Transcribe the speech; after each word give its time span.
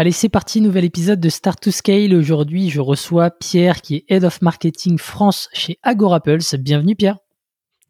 Allez, 0.00 0.12
c'est 0.12 0.30
parti, 0.30 0.62
nouvel 0.62 0.86
épisode 0.86 1.20
de 1.20 1.28
Start 1.28 1.60
to 1.60 1.70
Scale. 1.70 2.14
Aujourd'hui, 2.14 2.70
je 2.70 2.80
reçois 2.80 3.30
Pierre 3.30 3.82
qui 3.82 3.96
est 3.96 4.04
Head 4.08 4.24
of 4.24 4.40
Marketing 4.40 4.96
France 4.96 5.50
chez 5.52 5.78
Agorapulse. 5.82 6.54
Bienvenue 6.54 6.96
Pierre. 6.96 7.18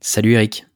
Salut 0.00 0.32
Eric. 0.32 0.66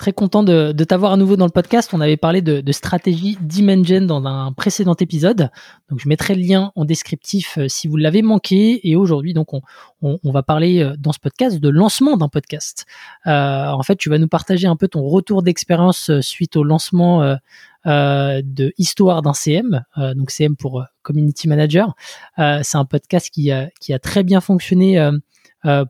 Très 0.00 0.14
content 0.14 0.42
de, 0.42 0.72
t'avoir 0.84 1.12
à 1.12 1.18
nouveau 1.18 1.36
dans 1.36 1.44
le 1.44 1.50
podcast. 1.50 1.90
On 1.92 2.00
avait 2.00 2.16
parlé 2.16 2.40
de, 2.40 2.72
stratégie 2.72 3.36
Dimension 3.42 4.00
dans 4.00 4.24
un 4.24 4.50
précédent 4.50 4.94
épisode. 4.94 5.50
Donc 5.90 5.98
je 5.98 6.08
mettrai 6.08 6.34
le 6.34 6.40
lien 6.40 6.72
en 6.74 6.86
descriptif 6.86 7.58
euh, 7.58 7.68
si 7.68 7.86
vous 7.86 7.98
l'avez 7.98 8.22
manqué. 8.22 8.80
Et 8.88 8.96
aujourd'hui, 8.96 9.34
donc 9.34 9.48
on, 9.52 10.18
va 10.24 10.42
parler 10.42 10.82
euh, 10.82 10.94
dans 10.98 11.12
ce 11.12 11.18
podcast 11.18 11.60
de 11.60 11.68
lancement 11.68 12.16
d'un 12.16 12.30
podcast. 12.30 12.86
Euh, 13.26 13.66
en 13.66 13.82
fait, 13.82 13.96
tu 13.96 14.08
vas 14.08 14.16
nous 14.16 14.26
partager 14.26 14.66
un 14.66 14.76
peu 14.76 14.88
ton 14.88 15.02
retour 15.02 15.42
d'expérience 15.42 16.10
suite 16.22 16.56
au 16.56 16.64
lancement 16.64 17.36
de 17.84 18.72
Histoire 18.78 19.20
d'un 19.20 19.34
CM, 19.34 19.84
donc 20.16 20.30
CM 20.30 20.56
pour 20.56 20.82
Community 21.02 21.46
Manager. 21.46 21.94
c'est 22.38 22.76
un 22.76 22.86
podcast 22.86 23.28
qui, 23.28 23.50
qui 23.80 23.92
a 23.92 23.98
très 23.98 24.22
bien 24.22 24.40
fonctionné 24.40 24.98
euh, 24.98 25.12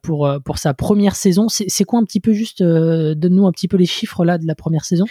pour, 0.02 0.26
euh, 0.26 0.38
pour 0.40 0.58
sa 0.58 0.74
première 0.74 1.14
saison. 1.14 1.46
C'est 1.48 1.84
quoi 1.84 2.00
un 2.00 2.04
petit 2.04 2.20
peu 2.20 2.32
juste, 2.32 2.60
euh, 2.60 3.14
donne-nous 3.14 3.46
un 3.46 3.52
petit 3.52 3.68
peu 3.68 3.76
les 3.76 3.86
chiffres 3.86 4.24
là 4.24 4.38
de 4.38 4.46
la 4.46 4.54
première 4.54 4.84
saison? 4.84 5.06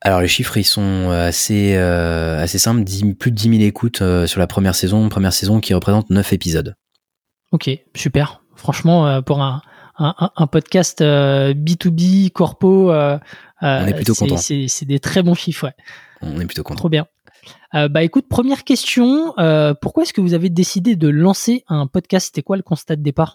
Alors 0.00 0.20
les 0.20 0.28
chiffres 0.28 0.56
ils 0.56 0.64
sont 0.64 1.10
assez 1.10 1.74
assez 1.74 2.58
simples, 2.58 2.84
plus 3.18 3.32
de 3.32 3.36
10 3.36 3.50
000 3.50 3.62
écoutes 3.62 4.02
sur 4.26 4.38
la 4.38 4.46
première 4.46 4.76
saison, 4.76 5.08
première 5.08 5.32
saison 5.32 5.58
qui 5.58 5.74
représente 5.74 6.10
9 6.10 6.32
épisodes. 6.32 6.76
Ok, 7.50 7.68
super. 7.96 8.42
Franchement, 8.54 9.22
pour 9.22 9.42
un, 9.42 9.60
un, 9.98 10.30
un 10.36 10.46
podcast 10.46 11.02
B2B, 11.02 12.30
corpo, 12.30 12.92
on 12.92 13.86
est 13.86 13.94
plutôt 13.94 14.14
content. 14.14 14.36
C'est 14.36 14.84
des 14.84 15.00
très 15.00 15.24
bons 15.24 15.34
chiffres, 15.34 15.64
ouais. 15.66 15.74
On 16.22 16.38
est 16.40 16.46
plutôt 16.46 16.62
content. 16.62 16.78
Trop 16.78 16.90
bien. 16.90 17.08
bah 17.72 18.04
écoute, 18.04 18.28
première 18.28 18.62
question, 18.62 19.34
pourquoi 19.80 20.04
est-ce 20.04 20.12
que 20.12 20.20
vous 20.20 20.34
avez 20.34 20.48
décidé 20.48 20.94
de 20.94 21.08
lancer 21.08 21.64
un 21.66 21.88
podcast? 21.88 22.26
C'était 22.26 22.42
quoi 22.42 22.56
le 22.56 22.62
constat 22.62 22.94
de 22.94 23.02
départ? 23.02 23.34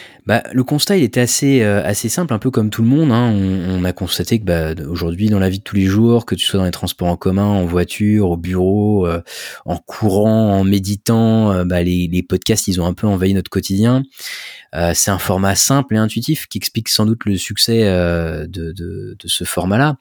bah, 0.27 0.43
le 0.53 0.63
constat 0.63 0.97
il 0.97 1.03
était 1.03 1.19
assez 1.19 1.63
euh, 1.63 1.83
assez 1.83 2.07
simple, 2.07 2.33
un 2.33 2.39
peu 2.39 2.51
comme 2.51 2.69
tout 2.69 2.83
le 2.83 2.87
monde. 2.87 3.11
Hein. 3.11 3.33
On, 3.33 3.83
a 3.83 3.93
constaté 3.93 4.39
que 4.39 4.45
bah, 4.45 4.73
aujourd'hui 4.87 5.29
dans 5.29 5.39
la 5.39 5.49
vie 5.49 5.57
de 5.57 5.63
tous 5.63 5.75
les 5.75 5.85
jours, 5.85 6.25
que 6.25 6.35
tu 6.35 6.45
sois 6.45 6.59
dans 6.59 6.65
les 6.65 6.71
transports 6.71 7.07
en 7.07 7.17
commun, 7.17 7.45
en 7.45 7.65
voiture, 7.65 8.29
au 8.29 8.37
bureau, 8.37 9.07
euh, 9.07 9.21
en 9.65 9.77
courant, 9.77 10.59
en 10.59 10.63
méditant, 10.63 11.51
euh, 11.51 11.65
bah, 11.65 11.81
les, 11.81 12.07
les, 12.07 12.21
podcasts 12.21 12.67
ils 12.67 12.79
ont 12.79 12.85
un 12.85 12.93
peu 12.93 13.07
envahi 13.07 13.33
notre 13.33 13.49
quotidien. 13.49 14.03
Euh, 14.73 14.93
c'est 14.95 15.11
un 15.11 15.17
format 15.17 15.55
simple 15.55 15.95
et 15.95 15.97
intuitif 15.97 16.47
qui 16.47 16.57
explique 16.57 16.87
sans 16.87 17.05
doute 17.05 17.25
le 17.25 17.35
succès 17.37 17.83
euh, 17.83 18.47
de, 18.47 18.71
de, 18.71 19.17
de, 19.19 19.27
ce 19.27 19.43
format-là. 19.43 19.97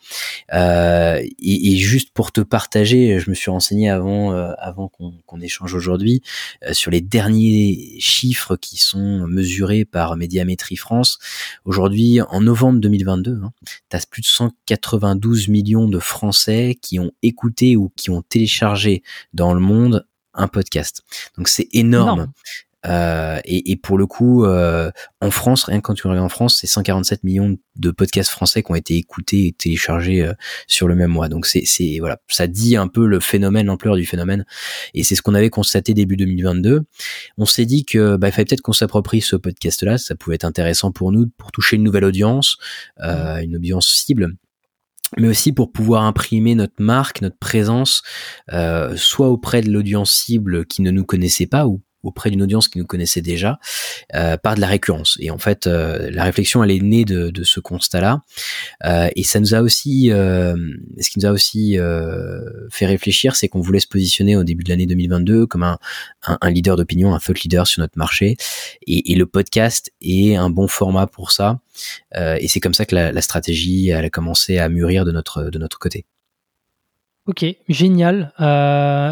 Et, 0.52 1.72
et, 1.72 1.76
juste 1.76 2.10
pour 2.12 2.30
te 2.30 2.40
partager, 2.40 3.18
je 3.18 3.30
me 3.30 3.34
suis 3.34 3.50
renseigné 3.50 3.90
avant, 3.90 4.32
avant 4.58 4.88
qu'on 4.88 5.40
échange 5.40 5.74
aujourd'hui 5.74 6.22
sur 6.72 6.90
les 6.90 7.00
derniers 7.00 7.96
chiffres 7.98 8.56
qui 8.56 8.76
sont 8.76 9.26
mesurés 9.26 9.84
par 9.84 10.09
Médiamétrie 10.16 10.76
France. 10.76 11.18
Aujourd'hui, 11.64 12.20
en 12.20 12.40
novembre 12.40 12.80
2022, 12.80 13.40
hein, 13.42 13.52
tu 13.90 13.96
as 13.96 14.06
plus 14.06 14.22
de 14.22 14.26
192 14.26 15.48
millions 15.48 15.88
de 15.88 15.98
Français 15.98 16.78
qui 16.80 16.98
ont 16.98 17.12
écouté 17.22 17.76
ou 17.76 17.90
qui 17.96 18.10
ont 18.10 18.22
téléchargé 18.22 19.02
dans 19.32 19.54
le 19.54 19.60
monde 19.60 20.06
un 20.34 20.48
podcast. 20.48 21.02
Donc 21.36 21.48
c'est 21.48 21.68
énorme. 21.72 22.32
Euh, 22.86 23.40
et, 23.44 23.72
et, 23.72 23.76
pour 23.76 23.98
le 23.98 24.06
coup, 24.06 24.44
euh, 24.44 24.90
en 25.20 25.30
France, 25.30 25.64
rien 25.64 25.78
que 25.78 25.82
quand 25.82 25.94
tu 25.94 26.06
regardes 26.06 26.24
en 26.24 26.30
France, 26.30 26.58
c'est 26.60 26.66
147 26.66 27.24
millions 27.24 27.56
de 27.76 27.90
podcasts 27.90 28.30
français 28.30 28.62
qui 28.62 28.72
ont 28.72 28.74
été 28.74 28.96
écoutés 28.96 29.48
et 29.48 29.52
téléchargés 29.52 30.22
euh, 30.22 30.32
sur 30.66 30.88
le 30.88 30.94
même 30.94 31.10
mois. 31.10 31.28
Donc 31.28 31.46
c'est, 31.46 31.62
c'est 31.66 31.98
voilà, 32.00 32.18
ça 32.28 32.46
dit 32.46 32.76
un 32.76 32.88
peu 32.88 33.06
le 33.06 33.20
phénomène, 33.20 33.66
l'ampleur 33.66 33.96
du 33.96 34.06
phénomène. 34.06 34.46
Et 34.94 35.04
c'est 35.04 35.14
ce 35.14 35.22
qu'on 35.22 35.34
avait 35.34 35.50
constaté 35.50 35.92
début 35.92 36.16
2022. 36.16 36.82
On 37.36 37.46
s'est 37.46 37.66
dit 37.66 37.84
que 37.84 38.16
bah, 38.16 38.28
il 38.28 38.32
fallait 38.32 38.46
peut-être 38.46 38.62
qu'on 38.62 38.72
s'approprie 38.72 39.20
ce 39.20 39.36
podcast-là. 39.36 39.98
Ça 39.98 40.14
pouvait 40.14 40.36
être 40.36 40.44
intéressant 40.44 40.90
pour 40.90 41.12
nous 41.12 41.26
pour 41.36 41.52
toucher 41.52 41.76
une 41.76 41.82
nouvelle 41.82 42.04
audience, 42.04 42.56
euh, 43.02 43.38
une 43.38 43.56
audience 43.56 43.88
cible 43.88 44.34
mais 45.18 45.28
aussi 45.28 45.52
pour 45.52 45.72
pouvoir 45.72 46.04
imprimer 46.04 46.54
notre 46.54 46.80
marque, 46.80 47.20
notre 47.20 47.38
présence, 47.38 48.02
euh, 48.52 48.96
soit 48.96 49.28
auprès 49.28 49.60
de 49.60 49.70
l'audience 49.70 50.12
cible 50.12 50.66
qui 50.66 50.82
ne 50.82 50.90
nous 50.90 51.04
connaissait 51.04 51.46
pas 51.48 51.66
ou 51.66 51.82
auprès 52.02 52.30
d'une 52.30 52.42
audience 52.42 52.68
qui 52.68 52.78
nous 52.78 52.86
connaissait 52.86 53.20
déjà 53.20 53.58
euh, 54.14 54.36
par 54.36 54.54
de 54.54 54.60
la 54.60 54.66
récurrence. 54.66 55.16
Et 55.20 55.30
en 55.30 55.38
fait, 55.38 55.66
euh, 55.66 56.10
la 56.10 56.24
réflexion, 56.24 56.64
elle 56.64 56.70
est 56.70 56.80
née 56.80 57.04
de, 57.04 57.30
de 57.30 57.44
ce 57.44 57.60
constat-là. 57.60 58.22
Euh, 58.84 59.08
et 59.16 59.22
ça 59.22 59.40
nous 59.40 59.54
a 59.54 59.60
aussi, 59.60 60.10
euh, 60.10 60.56
ce 60.98 61.10
qui 61.10 61.18
nous 61.18 61.26
a 61.26 61.32
aussi 61.32 61.78
euh, 61.78 62.40
fait 62.70 62.86
réfléchir, 62.86 63.36
c'est 63.36 63.48
qu'on 63.48 63.60
voulait 63.60 63.80
se 63.80 63.88
positionner 63.88 64.36
au 64.36 64.44
début 64.44 64.64
de 64.64 64.70
l'année 64.70 64.86
2022 64.86 65.46
comme 65.46 65.62
un, 65.62 65.78
un, 66.26 66.38
un 66.40 66.50
leader 66.50 66.76
d'opinion, 66.76 67.14
un 67.14 67.18
thought 67.18 67.40
leader 67.40 67.66
sur 67.66 67.80
notre 67.80 67.98
marché. 67.98 68.36
Et, 68.86 69.12
et, 69.12 69.14
le 69.14 69.26
podcast 69.26 69.92
est 70.00 70.36
un 70.36 70.48
bon 70.50 70.68
format 70.68 71.06
pour 71.06 71.30
ça. 71.30 71.60
Euh, 72.16 72.36
et 72.40 72.48
c'est 72.48 72.60
comme 72.60 72.74
ça 72.74 72.86
que 72.86 72.94
la, 72.94 73.12
la 73.12 73.20
stratégie, 73.20 73.88
elle 73.90 74.04
a 74.04 74.10
commencé 74.10 74.58
à 74.58 74.68
mûrir 74.68 75.04
de 75.04 75.12
notre 75.12 75.44
de 75.44 75.58
notre 75.58 75.78
côté. 75.78 76.06
Ok, 77.26 77.44
génial. 77.68 78.32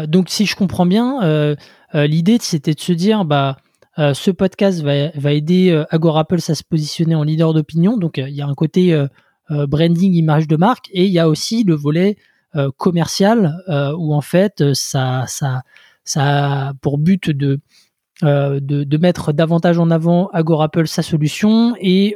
donc 0.09 0.29
si 0.29 0.45
je 0.45 0.55
comprends 0.55 0.85
bien 0.85 1.23
euh, 1.23 1.55
l'idée, 1.93 2.37
c'était 2.41 2.73
de 2.73 2.79
se 2.79 2.93
dire, 2.93 3.25
bah, 3.25 3.57
euh, 3.99 4.13
ce 4.13 4.31
podcast 4.31 4.81
va, 4.81 5.09
va 5.09 5.33
aider 5.33 5.71
euh, 5.71 5.83
Agorapulse 5.89 6.49
à 6.49 6.55
se 6.55 6.63
positionner 6.63 7.15
en 7.15 7.23
leader 7.23 7.53
d'opinion. 7.53 7.97
Donc, 7.97 8.17
il 8.17 8.33
y 8.33 8.41
a 8.41 8.47
un 8.47 8.55
côté 8.55 8.97
branding, 9.49 10.13
image 10.13 10.47
de 10.47 10.55
marque, 10.55 10.89
et 10.91 11.05
il 11.05 11.11
y 11.11 11.19
a 11.19 11.27
aussi 11.27 11.63
le 11.63 11.75
volet 11.75 12.17
commercial 12.77 13.55
où 13.97 14.13
en 14.13 14.21
fait, 14.21 14.73
ça, 14.73 15.25
ça, 15.27 15.63
ça 16.03 16.69
a 16.69 16.73
pour 16.75 16.97
but 16.97 17.29
de 17.29 17.59
de, 18.21 18.59
de, 18.59 18.97
mettre 18.97 19.31
davantage 19.31 19.79
en 19.79 19.89
avant 19.89 20.27
Agorapulse 20.33 20.91
sa 20.91 21.01
solution 21.01 21.75
et 21.79 22.15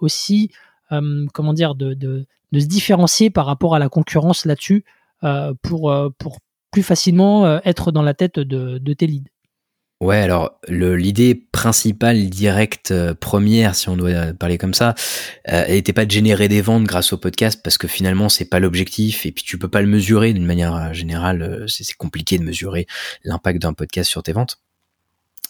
aussi 0.00 0.50
comment 1.32 1.52
dire 1.52 1.76
de, 1.76 1.94
de, 1.94 2.26
de, 2.50 2.60
se 2.60 2.66
différencier 2.66 3.30
par 3.30 3.46
rapport 3.46 3.76
à 3.76 3.78
la 3.78 3.88
concurrence 3.88 4.44
là-dessus 4.44 4.84
pour, 5.62 5.94
pour 6.18 6.38
plus 6.72 6.82
facilement 6.82 7.46
euh, 7.46 7.60
être 7.64 7.92
dans 7.92 8.02
la 8.02 8.14
tête 8.14 8.40
de, 8.40 8.94
tes 8.94 9.06
leads. 9.06 9.30
Ouais, 10.00 10.16
alors 10.16 10.58
l'idée 10.66 11.36
principale, 11.36 12.28
directe, 12.28 12.90
euh, 12.90 13.14
première, 13.14 13.76
si 13.76 13.88
on 13.88 13.96
doit 13.96 14.32
parler 14.32 14.58
comme 14.58 14.74
ça, 14.74 14.96
euh, 15.48 15.68
n'était 15.68 15.92
pas 15.92 16.06
de 16.06 16.10
générer 16.10 16.48
des 16.48 16.60
ventes 16.60 16.84
grâce 16.84 17.12
au 17.12 17.18
podcast 17.18 17.60
parce 17.62 17.78
que 17.78 17.86
finalement 17.86 18.28
c'est 18.28 18.46
pas 18.46 18.58
l'objectif 18.58 19.26
et 19.26 19.30
puis 19.30 19.44
tu 19.44 19.58
peux 19.58 19.68
pas 19.68 19.80
le 19.80 19.86
mesurer 19.86 20.32
d'une 20.32 20.46
manière 20.46 20.92
générale. 20.92 21.66
C'est 21.68 21.92
compliqué 21.94 22.36
de 22.38 22.42
mesurer 22.42 22.88
l'impact 23.22 23.62
d'un 23.62 23.74
podcast 23.74 24.10
sur 24.10 24.24
tes 24.24 24.32
ventes. 24.32 24.58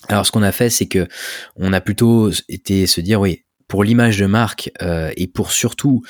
Alors 0.09 0.27
ce 0.27 0.33
qu'on 0.33 0.43
a 0.43 0.53
fait, 0.53 0.69
c'est 0.69 0.87
que 0.87 1.09
on 1.57 1.73
a 1.73 1.81
plutôt 1.81 2.31
été 2.51 2.87
se 2.87 3.01
dire 3.01 3.21
oui, 3.21 3.45
pour 3.69 3.85
l'image 3.85 4.19
de 4.19 4.27
marque 4.27 4.71
et 5.17 5.29
pour 5.29 5.53
surtout 5.53 6.03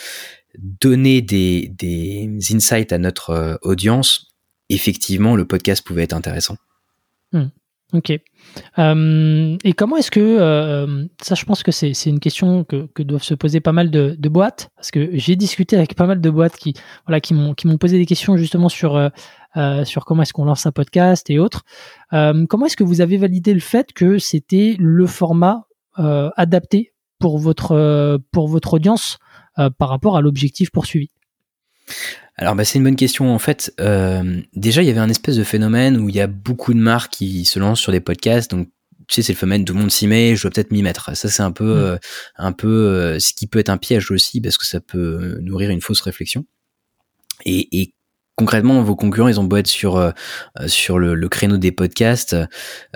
donner 0.58 1.23
des 1.23 2.38
insights 2.50 2.93
à 2.93 2.99
notre 2.99 3.61
audience, 3.62 4.31
effectivement, 4.72 5.36
le 5.36 5.44
podcast 5.44 5.84
pouvait 5.86 6.02
être 6.02 6.14
intéressant. 6.14 6.56
Hmm. 7.32 7.46
ok. 7.94 8.12
Euh, 8.78 9.56
et 9.64 9.72
comment 9.72 9.96
est-ce 9.96 10.10
que, 10.10 10.20
euh, 10.20 11.06
ça 11.22 11.34
je 11.34 11.44
pense 11.44 11.62
que 11.62 11.70
c'est 11.70 11.92
une 12.06 12.20
question 12.20 12.64
que, 12.64 13.02
doivent 13.02 13.22
se 13.22 13.34
poser 13.34 13.60
pas 13.60 13.72
mal 13.72 13.90
de, 13.90 14.28
boîtes, 14.28 14.70
parce 14.76 14.90
que 14.90 15.10
j'ai 15.12 15.36
discuté 15.36 15.76
avec 15.76 15.94
pas 15.94 16.06
mal 16.06 16.20
de 16.20 16.30
boîtes 16.30 16.56
qui, 16.56 16.74
voilà, 17.06 17.20
qui 17.20 17.34
m'ont 17.34 17.78
posé 17.78 17.98
des 17.98 18.06
questions 18.06 18.36
justement 18.36 18.69
sur, 18.69 18.96
euh, 18.96 19.84
sur 19.84 20.04
comment 20.04 20.22
est-ce 20.22 20.32
qu'on 20.32 20.44
lance 20.44 20.66
un 20.66 20.72
podcast 20.72 21.30
et 21.30 21.38
autres. 21.38 21.64
comment 22.10 22.66
est-ce 22.66 22.76
que 22.76 22.84
vous 22.84 23.00
avez 23.00 23.16
validé 23.16 23.54
le 23.54 23.60
fait 23.60 23.92
que 23.92 24.19
c'était 24.19 24.76
le 24.78 25.06
format 25.06 25.66
adapté 25.96 26.92
pour 27.19 27.38
votre, 27.38 28.19
pour 28.32 28.48
votre 28.48 28.74
audience 28.74 29.19
par 29.56 29.88
rapport 29.88 30.16
à 30.16 30.20
l'objectif 30.20 30.70
poursuivi? 30.70 31.10
Alors 32.37 32.55
bah, 32.55 32.64
c'est 32.64 32.79
une 32.79 32.84
bonne 32.84 32.96
question. 32.96 33.34
En 33.34 33.38
fait, 33.38 33.75
euh, 33.81 34.40
déjà 34.55 34.82
il 34.82 34.87
y 34.87 34.90
avait 34.90 35.00
un 35.00 35.08
espèce 35.08 35.37
de 35.37 35.44
phénomène 35.44 35.99
où 35.99 36.08
il 36.08 36.14
y 36.14 36.20
a 36.20 36.26
beaucoup 36.26 36.73
de 36.75 36.79
marques 36.79 37.12
qui 37.12 37.44
se 37.44 37.58
lancent 37.58 37.81
sur 37.81 37.93
des 37.93 38.00
podcasts. 38.00 38.50
Donc 38.50 38.69
tu 39.08 39.17
sais 39.17 39.23
c'est 39.23 39.32
le 39.32 39.38
phénomène 39.38 39.64
tout 39.64 39.75
le 39.75 39.81
monde 39.81 39.90
s'y 39.90 40.06
met, 40.06 40.37
je 40.37 40.43
dois 40.43 40.50
peut-être 40.50 40.70
m'y 40.70 40.82
mettre. 40.82 41.14
Ça 41.17 41.29
c'est 41.29 41.43
un 41.43 41.52
peu, 41.52 41.75
mm. 41.75 41.79
euh, 41.79 41.96
un 42.37 42.52
peu 42.52 42.69
euh, 42.69 43.19
ce 43.19 43.34
qui 43.34 43.46
peut 43.46 43.58
être 43.58 43.69
un 43.69 43.76
piège 43.76 44.11
aussi 44.11 44.40
parce 44.40 44.56
que 44.56 44.67
ça 44.67 44.81
peut 44.81 45.38
nourrir 45.40 45.70
une 45.70 45.81
fausse 45.81 46.00
réflexion. 46.00 46.46
Et, 47.44 47.81
et 47.81 47.94
concrètement, 48.37 48.82
vos 48.82 48.96
concurrents, 48.96 49.29
ils 49.29 49.40
ont 49.40 49.44
beau 49.44 49.56
être 49.56 49.67
sur 49.67 49.96
euh, 49.96 50.11
sur 50.67 50.99
le, 50.99 51.14
le, 51.14 51.29
créneau 51.29 51.58
des 51.58 51.73
podcasts, 51.73 52.37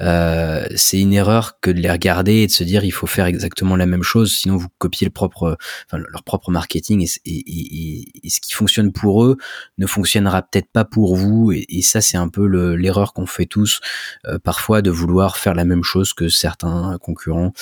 euh, 0.00 0.67
c'est 0.75 1.00
une 1.00 1.12
erreur 1.12 1.61
que 1.61 1.71
de 1.71 1.81
les 1.81 1.91
regarder 1.91 2.37
et 2.37 2.47
de 2.47 2.53
se 2.53 2.65
dire 2.65 2.85
il 2.85 2.91
faut 2.91 3.06
faire 3.06 3.27
exactement 3.27 3.77
la 3.77 3.87
même 3.87 4.03
chose, 4.03 4.33
sinon 4.33 4.56
vous 4.56 4.69
copiez 4.79 5.06
le 5.06 5.12
propre, 5.12 5.56
enfin, 5.87 6.03
leur 6.09 6.23
propre 6.25 6.50
marketing 6.50 7.06
et, 7.06 7.31
et, 7.31 8.05
et, 8.25 8.31
ce 8.31 8.41
qui 8.41 8.53
fonctionne 8.53 8.93
pour 8.93 9.25
eux 9.25 9.37
ne 9.79 9.87
fonctionnera 9.87 10.43
peut-être 10.43 10.71
pas 10.73 10.85
pour 10.85 11.17
vous. 11.17 11.53
Et, 11.53 11.83
ça, 11.83 12.00
c'est 12.00 12.17
un 12.17 12.29
peu 12.29 12.47
l'erreur 12.75 13.12
qu'on 13.12 13.27
fait 13.27 13.47
tous 13.47 13.81
euh, 14.27 14.38
parfois 14.38 14.83
de 14.83 14.91
vouloir 14.91 15.37
faire 15.37 15.55
la 15.55 15.65
même 15.65 15.85
chose 15.85 16.12
que 16.15 16.29
certains 16.29 16.99
concurrents. 17.00 17.53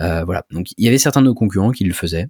Euh, 0.00 0.24
voilà. 0.24 0.44
Donc 0.50 0.68
il 0.76 0.84
y 0.84 0.88
avait 0.88 0.98
certains 0.98 1.20
de 1.20 1.26
nos 1.26 1.34
concurrents 1.34 1.70
qui 1.70 1.84
le 1.84 1.94
faisaient 1.94 2.28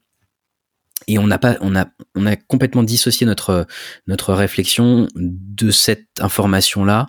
et 1.07 1.19
on 1.19 1.27
n'a 1.27 1.39
pas, 1.39 1.57
on 1.61 1.77
a, 1.77 1.87
on 2.15 2.27
a 2.27 2.37
complètement 2.37 2.83
dissocié 2.83 3.27
notre 3.27 3.67
notre 4.07 4.35
réflexion 4.35 5.09
de 5.15 5.71
cette 5.71 6.09
information 6.21 6.85
là. 6.85 7.07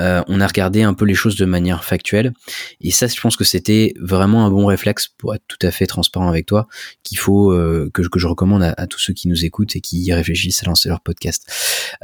Euh, 0.00 0.22
on 0.26 0.40
a 0.40 0.46
regardé 0.46 0.82
un 0.82 0.94
peu 0.94 1.04
les 1.04 1.14
choses 1.14 1.36
de 1.36 1.44
manière 1.44 1.84
factuelle, 1.84 2.32
et 2.80 2.90
ça, 2.90 3.06
je 3.06 3.20
pense 3.20 3.36
que 3.36 3.44
c'était 3.44 3.92
vraiment 4.00 4.46
un 4.46 4.50
bon 4.50 4.64
réflexe 4.64 5.06
pour 5.06 5.34
être 5.34 5.44
tout 5.46 5.66
à 5.66 5.70
fait 5.70 5.86
transparent 5.86 6.28
avec 6.28 6.46
toi, 6.46 6.66
qu'il 7.02 7.18
faut 7.18 7.52
euh, 7.52 7.90
que, 7.92 8.00
que 8.00 8.18
je 8.18 8.26
recommande 8.26 8.62
à, 8.62 8.86
tous 8.86 8.98
ceux 8.98 9.12
qui 9.12 9.28
nous 9.28 9.44
écoutent 9.44 9.76
et 9.76 9.82
qui 9.82 10.10
réfléchissent 10.12 10.62
à 10.62 10.66
lancer 10.66 10.88
leur 10.88 11.02
podcast. 11.02 11.46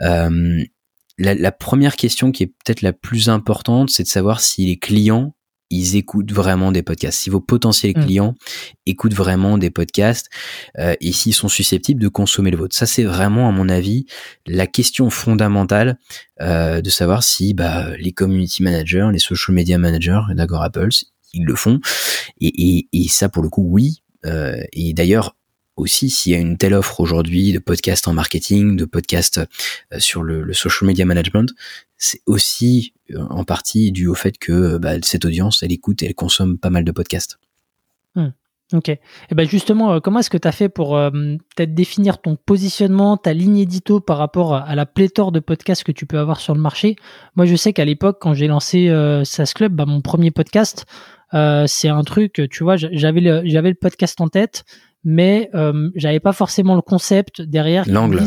Euh, 0.00 0.62
la, 1.16 1.34
la, 1.34 1.50
première 1.50 1.96
question 1.96 2.30
qui 2.30 2.42
est 2.44 2.46
peut-être 2.46 2.82
la 2.82 2.92
plus 2.92 3.30
importante, 3.30 3.88
c'est 3.88 4.02
de 4.02 4.08
savoir 4.08 4.40
si 4.40 4.66
les 4.66 4.78
clients 4.78 5.34
ils 5.70 5.96
écoutent 5.96 6.32
vraiment 6.32 6.72
des 6.72 6.82
podcasts. 6.82 7.18
Si 7.18 7.30
vos 7.30 7.40
potentiels 7.40 7.96
mm. 7.96 8.04
clients 8.04 8.34
écoutent 8.86 9.14
vraiment 9.14 9.58
des 9.58 9.70
podcasts 9.70 10.28
euh, 10.78 10.94
et 11.00 11.12
s'ils 11.12 11.34
sont 11.34 11.48
susceptibles 11.48 12.00
de 12.00 12.08
consommer 12.08 12.50
le 12.50 12.56
vôtre. 12.56 12.76
Ça, 12.76 12.86
c'est 12.86 13.04
vraiment, 13.04 13.48
à 13.48 13.52
mon 13.52 13.68
avis, 13.68 14.06
la 14.46 14.66
question 14.66 15.10
fondamentale 15.10 15.98
euh, 16.40 16.80
de 16.80 16.90
savoir 16.90 17.22
si 17.22 17.54
bah, 17.54 17.96
les 17.98 18.12
community 18.12 18.62
managers, 18.62 19.08
les 19.12 19.18
social 19.18 19.54
media 19.54 19.78
managers 19.78 20.22
d'Agora 20.34 20.66
Apples, 20.66 20.88
ils 21.34 21.44
le 21.44 21.54
font. 21.54 21.80
Et, 22.40 22.78
et, 22.78 22.88
et, 22.92 23.08
ça, 23.08 23.28
pour 23.28 23.42
le 23.42 23.48
coup, 23.48 23.66
oui. 23.68 24.02
Euh, 24.26 24.60
et 24.72 24.94
d'ailleurs, 24.94 25.36
aussi 25.78 26.10
s'il 26.10 26.32
y 26.32 26.34
a 26.34 26.38
une 26.38 26.58
telle 26.58 26.74
offre 26.74 27.00
aujourd'hui 27.00 27.52
de 27.52 27.58
podcast 27.58 28.08
en 28.08 28.12
marketing, 28.12 28.76
de 28.76 28.84
podcast 28.84 29.40
euh, 29.92 29.98
sur 29.98 30.22
le, 30.22 30.42
le 30.42 30.52
social 30.52 30.86
media 30.86 31.04
management, 31.04 31.54
c'est 31.98 32.20
aussi 32.26 32.94
euh, 33.10 33.26
en 33.28 33.44
partie 33.44 33.92
dû 33.92 34.06
au 34.06 34.14
fait 34.14 34.38
que 34.38 34.78
bah, 34.78 34.94
cette 35.02 35.24
audience, 35.24 35.62
elle 35.62 35.72
écoute 35.72 36.02
et 36.02 36.06
elle 36.06 36.14
consomme 36.14 36.58
pas 36.58 36.70
mal 36.70 36.84
de 36.84 36.92
podcasts. 36.92 37.38
Hmm. 38.14 38.28
Ok. 38.74 38.90
Et 38.90 39.00
eh 39.30 39.34
ben 39.34 39.48
justement, 39.48 39.94
euh, 39.94 40.00
comment 40.00 40.20
est-ce 40.20 40.28
que 40.28 40.36
tu 40.36 40.46
as 40.46 40.52
fait 40.52 40.68
pour 40.68 40.90
peut-être 40.90 41.74
définir 41.74 42.20
ton 42.20 42.36
positionnement, 42.36 43.16
ta 43.16 43.32
ligne 43.32 43.58
édito 43.58 43.98
par 44.00 44.18
rapport 44.18 44.54
à 44.54 44.74
la 44.74 44.84
pléthore 44.84 45.32
de 45.32 45.40
podcasts 45.40 45.84
que 45.84 45.92
tu 45.92 46.04
peux 46.04 46.18
avoir 46.18 46.38
sur 46.38 46.54
le 46.54 46.60
marché? 46.60 46.96
Moi, 47.34 47.46
je 47.46 47.56
sais 47.56 47.72
qu'à 47.72 47.86
l'époque, 47.86 48.18
quand 48.20 48.34
j'ai 48.34 48.46
lancé 48.46 48.88
euh, 48.88 49.24
SAS 49.24 49.54
Club, 49.54 49.74
bah, 49.74 49.86
mon 49.86 50.02
premier 50.02 50.30
podcast, 50.30 50.84
c'est 51.32 51.88
un 51.88 52.02
truc, 52.04 52.42
tu 52.50 52.62
vois, 52.62 52.76
j'avais 52.76 53.20
le, 53.20 53.42
j'avais 53.44 53.68
le 53.68 53.74
podcast 53.74 54.18
en 54.20 54.28
tête 54.28 54.64
mais 55.04 55.50
euh, 55.54 55.90
j'avais 55.94 56.20
pas 56.20 56.32
forcément 56.32 56.74
le 56.74 56.82
concept 56.82 57.40
derrière. 57.40 57.84
L'angle. 57.88 58.22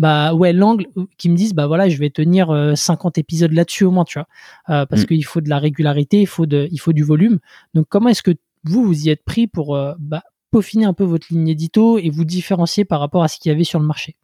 Bah 0.00 0.32
ouais, 0.32 0.54
l'angle 0.54 0.86
euh, 0.96 1.04
qui 1.18 1.28
me 1.28 1.36
disent 1.36 1.52
bah 1.52 1.66
voilà, 1.66 1.90
je 1.90 1.98
vais 1.98 2.08
tenir 2.08 2.46
50 2.74 3.18
euh, 3.18 3.20
épisodes 3.20 3.52
là-dessus 3.52 3.84
au 3.84 3.90
moins, 3.90 4.04
tu 4.04 4.18
vois, 4.18 4.26
euh, 4.70 4.86
parce 4.86 5.02
mm. 5.02 5.06
qu'il 5.06 5.24
faut 5.26 5.42
de 5.42 5.50
la 5.50 5.58
régularité, 5.58 6.22
il 6.22 6.26
faut 6.26 6.46
de, 6.46 6.68
il 6.72 6.80
faut 6.80 6.94
du 6.94 7.02
volume. 7.02 7.38
Donc 7.74 7.84
comment 7.90 8.08
est-ce 8.08 8.22
que 8.22 8.30
vous 8.64 8.82
vous 8.82 9.06
y 9.06 9.10
êtes 9.10 9.22
pris 9.22 9.46
pour 9.46 9.78
bah, 9.98 10.22
peaufiner 10.50 10.86
un 10.86 10.94
peu 10.94 11.04
votre 11.04 11.26
ligne 11.28 11.48
édito 11.48 11.98
et 11.98 12.08
vous 12.08 12.24
différencier 12.24 12.86
par 12.86 12.98
rapport 12.98 13.22
à 13.22 13.28
ce 13.28 13.38
qu'il 13.38 13.52
y 13.52 13.54
avait 13.54 13.64
sur 13.64 13.78
le 13.78 13.84
marché? 13.84 14.16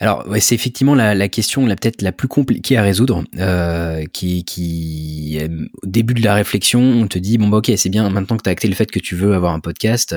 Alors, 0.00 0.24
c'est 0.38 0.54
effectivement 0.54 0.94
la, 0.94 1.28
question 1.28 1.66
la 1.66 1.74
peut-être 1.74 2.02
la 2.02 2.12
plus 2.12 2.28
compliquée 2.28 2.76
à 2.76 2.82
résoudre, 2.82 3.24
euh, 3.38 4.04
qui, 4.12 4.44
qui 4.44 5.40
au 5.82 5.86
début 5.86 6.14
de 6.14 6.22
la 6.22 6.34
réflexion, 6.34 6.80
on 6.80 7.08
te 7.08 7.18
dit 7.18 7.36
bon 7.36 7.48
bah 7.48 7.58
ok, 7.58 7.72
c'est 7.76 7.88
bien 7.88 8.08
maintenant 8.08 8.36
que 8.36 8.42
tu 8.42 8.48
as 8.48 8.52
acté 8.52 8.68
le 8.68 8.74
fait 8.74 8.90
que 8.90 9.00
tu 9.00 9.16
veux 9.16 9.34
avoir 9.34 9.52
un 9.52 9.60
podcast, 9.60 10.14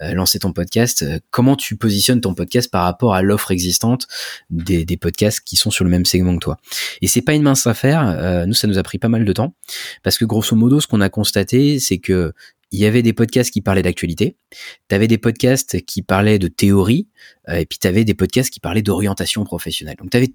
euh, 0.00 0.14
lancer 0.14 0.38
ton 0.38 0.52
podcast, 0.52 1.02
euh, 1.02 1.18
comment 1.30 1.56
tu 1.56 1.76
positionnes 1.76 2.20
ton 2.20 2.34
podcast 2.34 2.70
par 2.70 2.84
rapport 2.84 3.14
à 3.14 3.22
l'offre 3.22 3.50
existante 3.50 4.06
des, 4.50 4.84
des, 4.84 4.96
podcasts 4.96 5.40
qui 5.40 5.56
sont 5.56 5.70
sur 5.70 5.84
le 5.84 5.90
même 5.90 6.04
segment 6.04 6.34
que 6.34 6.44
toi? 6.44 6.58
Et 7.02 7.08
c'est 7.08 7.22
pas 7.22 7.34
une 7.34 7.42
mince 7.42 7.66
affaire. 7.66 8.02
Euh, 8.06 8.46
nous, 8.46 8.54
ça 8.54 8.68
nous 8.68 8.78
a 8.78 8.82
pris 8.84 8.98
pas 8.98 9.08
mal 9.08 9.24
de 9.24 9.32
temps 9.32 9.54
parce 10.04 10.18
que 10.18 10.24
grosso 10.24 10.54
modo, 10.54 10.80
ce 10.80 10.86
qu'on 10.86 11.00
a 11.00 11.08
constaté, 11.08 11.80
c'est 11.80 11.98
que 11.98 12.32
il 12.72 12.80
y 12.80 12.86
avait 12.86 13.02
des 13.02 13.12
podcasts 13.12 13.50
qui 13.50 13.60
parlaient 13.60 13.82
d'actualité, 13.82 14.36
tu 14.88 14.94
avais 14.94 15.06
des 15.06 15.18
podcasts 15.18 15.84
qui 15.84 16.02
parlaient 16.02 16.38
de 16.38 16.48
théorie, 16.48 17.08
euh, 17.48 17.56
et 17.56 17.66
puis 17.66 17.78
tu 17.78 17.86
avais 17.86 18.04
des 18.04 18.14
podcasts 18.14 18.50
qui 18.50 18.60
parlaient 18.60 18.82
d'orientation 18.82 19.44
professionnelle. 19.44 19.96
Donc 19.98 20.10
tu 20.10 20.16
avais 20.16 20.32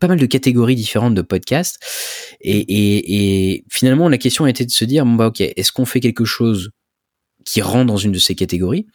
pas 0.00 0.08
mal 0.08 0.18
de 0.18 0.26
catégories 0.26 0.74
différentes 0.74 1.14
de 1.14 1.22
podcasts. 1.22 1.78
Et, 2.40 3.64
finalement, 3.70 4.08
la 4.08 4.18
question 4.18 4.46
était 4.46 4.64
de 4.64 4.70
se 4.70 4.84
dire, 4.84 5.04
bon 5.04 5.14
bah 5.14 5.26
ok, 5.26 5.40
est-ce 5.42 5.72
qu'on 5.72 5.84
fait 5.84 6.00
quelque 6.00 6.24
chose 6.24 6.70
qui 7.44 7.60
rentre 7.60 7.86
dans 7.86 7.98
une 7.98 8.12
de 8.12 8.18
ces 8.18 8.34
catégories? 8.34 8.86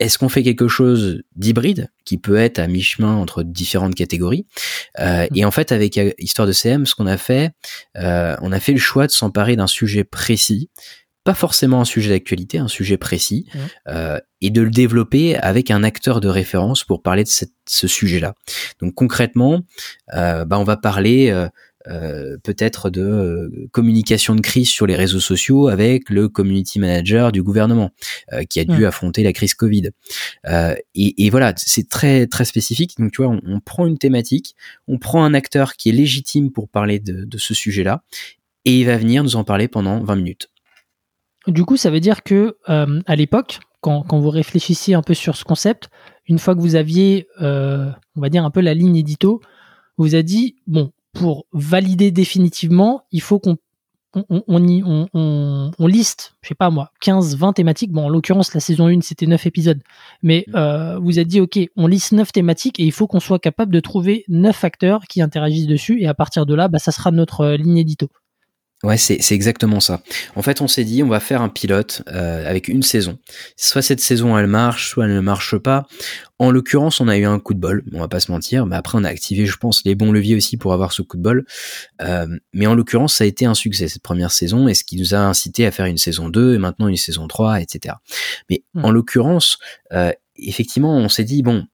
Est-ce 0.00 0.18
qu'on 0.18 0.28
fait 0.28 0.42
quelque 0.42 0.68
chose 0.68 1.22
d'hybride 1.36 1.90
qui 2.06 2.16
peut 2.16 2.36
être 2.36 2.58
à 2.58 2.66
mi-chemin 2.66 3.14
entre 3.14 3.42
différentes 3.42 3.94
catégories? 3.94 4.46
Euh, 4.98 5.26
Et 5.34 5.44
en 5.44 5.50
fait, 5.50 5.72
avec 5.72 5.98
euh, 5.98 6.12
Histoire 6.18 6.48
de 6.48 6.52
CM, 6.52 6.86
ce 6.86 6.94
qu'on 6.94 7.06
a 7.06 7.18
fait, 7.18 7.52
on 7.96 8.52
a 8.52 8.60
fait 8.60 8.72
le 8.72 8.78
choix 8.78 9.06
de 9.06 9.12
s'emparer 9.12 9.56
d'un 9.56 9.66
sujet 9.66 10.04
précis 10.04 10.70
pas 11.24 11.34
forcément 11.34 11.80
un 11.80 11.84
sujet 11.84 12.10
d'actualité, 12.10 12.58
un 12.58 12.68
sujet 12.68 12.96
précis, 12.96 13.46
euh, 13.88 14.18
et 14.40 14.50
de 14.50 14.62
le 14.62 14.70
développer 14.70 15.36
avec 15.36 15.70
un 15.70 15.82
acteur 15.82 16.20
de 16.20 16.28
référence 16.28 16.84
pour 16.84 17.02
parler 17.02 17.24
de 17.24 17.28
ce 17.28 17.88
sujet-là. 17.88 18.34
Donc 18.80 18.94
concrètement, 18.94 19.60
euh, 20.14 20.44
bah, 20.44 20.58
on 20.58 20.64
va 20.64 20.76
parler 20.76 21.30
euh, 21.30 21.48
euh 21.88 22.36
peut-être 22.42 22.90
de 22.90 23.02
euh, 23.02 23.68
communication 23.72 24.34
de 24.34 24.40
crise 24.40 24.68
sur 24.68 24.86
les 24.86 24.96
réseaux 24.96 25.20
sociaux 25.20 25.68
avec 25.68 26.08
le 26.08 26.28
community 26.28 26.78
manager 26.78 27.32
du 27.32 27.42
gouvernement 27.42 27.90
euh, 28.32 28.44
qui 28.44 28.60
a 28.60 28.64
dû 28.64 28.86
affronter 28.86 29.22
la 29.22 29.32
crise 29.32 29.54
Covid. 29.54 29.90
Et, 30.94 31.26
et, 31.26 31.30
voilà, 31.30 31.52
c'est 31.56 31.88
très 31.88 32.26
très 32.26 32.44
spécifique. 32.44 32.96
Donc 32.98 33.12
tu 33.12 33.22
vois, 33.22 33.30
on, 33.30 33.40
on, 33.46 33.60
prend 33.60 33.86
une 33.86 33.98
thématique, 33.98 34.54
on 34.88 34.98
prend 34.98 35.22
un 35.24 35.34
acteur 35.34 35.74
qui 35.74 35.90
est 35.90 35.92
légitime 35.92 36.50
pour 36.50 36.68
parler 36.68 36.98
de, 36.98 37.24
de 37.24 37.38
ce 37.38 37.54
sujet-là, 37.54 38.02
et 38.64 38.80
il 38.80 38.86
va 38.86 38.96
venir 38.96 39.22
nous 39.22 39.36
en 39.36 39.44
parler 39.44 39.68
pendant 39.68 40.02
20 40.02 40.16
minutes. 40.16 40.49
Du 41.46 41.64
coup, 41.64 41.76
ça 41.76 41.90
veut 41.90 42.00
dire 42.00 42.22
que 42.22 42.56
euh, 42.68 43.00
à 43.06 43.16
l'époque, 43.16 43.60
quand, 43.80 44.02
quand, 44.02 44.18
vous 44.18 44.30
réfléchissiez 44.30 44.94
un 44.94 45.02
peu 45.02 45.14
sur 45.14 45.36
ce 45.36 45.44
concept, 45.44 45.90
une 46.26 46.38
fois 46.38 46.54
que 46.54 46.60
vous 46.60 46.76
aviez, 46.76 47.28
euh, 47.40 47.90
on 48.16 48.20
va 48.20 48.28
dire 48.28 48.44
un 48.44 48.50
peu 48.50 48.60
la 48.60 48.74
ligne 48.74 48.96
édito, 48.96 49.40
vous 49.96 50.14
a 50.14 50.22
dit 50.22 50.56
bon, 50.66 50.92
pour 51.12 51.46
valider 51.52 52.10
définitivement, 52.10 53.04
il 53.10 53.22
faut 53.22 53.38
qu'on 53.38 53.56
on, 54.14 54.24
on, 54.48 55.08
on, 55.14 55.70
on, 55.78 55.86
liste, 55.86 56.34
je 56.42 56.48
sais 56.48 56.54
pas 56.54 56.70
moi, 56.70 56.90
15, 57.00 57.36
20 57.36 57.52
thématiques. 57.52 57.92
Bon, 57.92 58.06
en 58.06 58.08
l'occurrence, 58.08 58.54
la 58.54 58.60
saison 58.60 58.88
1, 58.88 59.02
c'était 59.02 59.26
9 59.26 59.46
épisodes. 59.46 59.80
Mais 60.22 60.44
mm. 60.48 60.56
euh, 60.56 60.98
vous 60.98 61.18
a 61.18 61.24
dit, 61.24 61.40
OK, 61.40 61.58
on 61.76 61.86
liste 61.86 62.12
9 62.12 62.32
thématiques 62.32 62.80
et 62.80 62.84
il 62.84 62.92
faut 62.92 63.06
qu'on 63.06 63.20
soit 63.20 63.38
capable 63.38 63.72
de 63.72 63.80
trouver 63.80 64.24
9 64.28 64.54
facteurs 64.56 65.02
qui 65.08 65.22
interagissent 65.22 65.68
dessus. 65.68 66.02
Et 66.02 66.08
à 66.08 66.14
partir 66.14 66.44
de 66.44 66.54
là, 66.54 66.68
bah, 66.68 66.78
ça 66.78 66.90
sera 66.92 67.12
notre 67.12 67.50
ligne 67.50 67.78
édito. 67.78 68.08
Ouais, 68.82 68.96
c'est 68.96 69.20
exactement 69.32 69.78
ça. 69.78 70.00
En 70.36 70.42
fait, 70.42 70.62
on 70.62 70.68
s'est 70.68 70.84
dit, 70.84 71.02
on 71.02 71.08
va 71.08 71.20
faire 71.20 71.42
un 71.42 71.50
pilote 71.50 72.02
euh, 72.08 72.48
avec 72.48 72.66
une 72.66 72.82
saison. 72.82 73.18
Soit 73.58 73.82
cette 73.82 74.00
saison, 74.00 74.38
elle 74.38 74.46
marche, 74.46 74.88
soit 74.88 75.04
elle 75.04 75.14
ne 75.14 75.20
marche 75.20 75.58
pas. 75.58 75.86
En 76.38 76.50
l'occurrence, 76.50 76.98
on 76.98 77.08
a 77.08 77.18
eu 77.18 77.26
un 77.26 77.38
coup 77.38 77.52
de 77.52 77.58
bol, 77.58 77.84
on 77.92 78.00
va 78.00 78.08
pas 78.08 78.20
se 78.20 78.32
mentir, 78.32 78.64
mais 78.64 78.76
après, 78.76 78.96
on 78.96 79.04
a 79.04 79.08
activé, 79.08 79.44
je 79.44 79.58
pense, 79.58 79.82
les 79.84 79.94
bons 79.94 80.12
leviers 80.12 80.34
aussi 80.34 80.56
pour 80.56 80.72
avoir 80.72 80.92
ce 80.92 81.02
coup 81.02 81.18
de 81.18 81.22
bol. 81.22 81.44
Euh, 82.00 82.26
mais 82.54 82.66
en 82.66 82.74
l'occurrence, 82.74 83.16
ça 83.16 83.24
a 83.24 83.26
été 83.26 83.44
un 83.44 83.52
succès, 83.52 83.86
cette 83.86 84.02
première 84.02 84.32
saison, 84.32 84.66
et 84.66 84.72
ce 84.72 84.82
qui 84.82 84.96
nous 84.96 85.14
a 85.14 85.18
incité 85.18 85.66
à 85.66 85.72
faire 85.72 85.84
une 85.84 85.98
saison 85.98 86.30
2, 86.30 86.54
et 86.54 86.58
maintenant 86.58 86.88
une 86.88 86.96
saison 86.96 87.28
3, 87.28 87.60
etc. 87.60 87.96
Mais 88.48 88.64
hmm. 88.72 88.86
en 88.86 88.90
l'occurrence, 88.92 89.58
euh, 89.92 90.10
effectivement, 90.36 90.96
on 90.96 91.10
s'est 91.10 91.24
dit, 91.24 91.42
bon, 91.42 91.66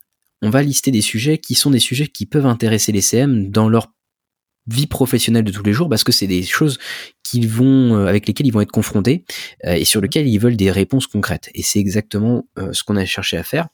on 0.43 0.51
va 0.51 0.63
lister 0.63 0.91
des 0.91 1.03
sujets 1.03 1.39
qui 1.39 1.55
sont 1.55 1.71
des 1.71 1.79
sujets 1.79 2.09
qui 2.09 2.27
peuvent 2.27 2.47
intéresser 2.47 2.91
les 2.91 3.01
CM 3.01 3.49
dans 3.49 3.69
leur 3.69 3.93
vie 4.69 4.87
professionnelle 4.87 5.45
de 5.45 5.53
tous 5.53 5.63
les 5.63 5.73
jours 5.73 5.89
parce 5.89 6.05
que 6.05 6.13
c'est 6.13 6.27
des 6.27 6.43
choses 6.43 6.79
qu'ils 7.23 7.49
vont 7.49 7.97
euh, 7.97 8.07
avec 8.07 8.27
lesquelles 8.27 8.47
ils 8.47 8.53
vont 8.53 8.61
être 8.61 8.71
confrontés 8.71 9.25
euh, 9.65 9.73
et 9.75 9.85
sur 9.85 10.01
lesquelles 10.01 10.29
ils 10.29 10.39
veulent 10.39 10.57
des 10.57 10.71
réponses 10.71 11.07
concrètes. 11.07 11.51
Et 11.55 11.63
c'est 11.63 11.79
exactement 11.79 12.47
euh, 12.59 12.73
ce 12.73 12.85
qu'on 12.85 12.97
a 12.97 13.05
cherché 13.05 13.37
à 13.37 13.43
faire. 13.43 13.69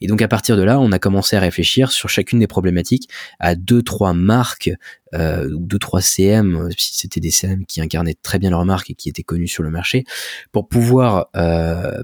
Et 0.00 0.06
donc 0.06 0.22
à 0.22 0.28
partir 0.28 0.56
de 0.56 0.62
là 0.62 0.80
on 0.80 0.92
a 0.92 0.98
commencé 0.98 1.36
à 1.36 1.40
réfléchir 1.40 1.92
sur 1.92 2.08
chacune 2.08 2.38
des 2.38 2.46
problématiques 2.46 3.08
à 3.38 3.54
deux 3.54 3.82
trois 3.82 4.14
marques 4.14 4.70
euh, 5.14 5.48
deux 5.52 5.78
trois 5.78 6.00
CM 6.00 6.68
si 6.76 6.96
c'était 6.96 7.20
des 7.20 7.30
CM 7.30 7.66
qui 7.66 7.80
incarnaient 7.80 8.16
très 8.20 8.38
bien 8.38 8.50
leur 8.50 8.64
marque 8.64 8.90
et 8.90 8.94
qui 8.94 9.08
étaient 9.08 9.22
connus 9.22 9.48
sur 9.48 9.62
le 9.62 9.70
marché 9.70 10.04
pour 10.50 10.68
pouvoir 10.68 11.28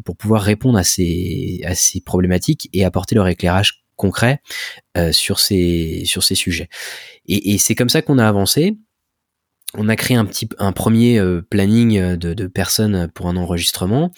pour 0.04 0.16
pouvoir 0.16 0.42
répondre 0.42 0.78
à 0.78 0.84
ces 0.84 1.60
à 1.64 1.74
ces 1.74 2.00
problématiques 2.00 2.68
et 2.72 2.84
apporter 2.84 3.14
leur 3.14 3.26
éclairage 3.26 3.79
concret 4.00 4.40
euh, 4.96 5.12
sur 5.12 5.38
ces 5.38 6.02
sur 6.06 6.22
ces 6.22 6.34
sujets. 6.34 6.68
Et, 7.26 7.52
et 7.52 7.58
c'est 7.58 7.74
comme 7.74 7.90
ça 7.90 8.02
qu'on 8.02 8.18
a 8.18 8.26
avancé. 8.26 8.76
On 9.74 9.88
a 9.88 9.94
créé 9.94 10.16
un 10.16 10.24
petit 10.24 10.48
un 10.58 10.72
premier 10.72 11.18
euh, 11.18 11.42
planning 11.48 11.96
euh, 11.98 12.16
de, 12.16 12.46
personnes 12.46 13.08
pour 13.14 13.28
un 13.28 13.36
enregistrement. 13.36 14.10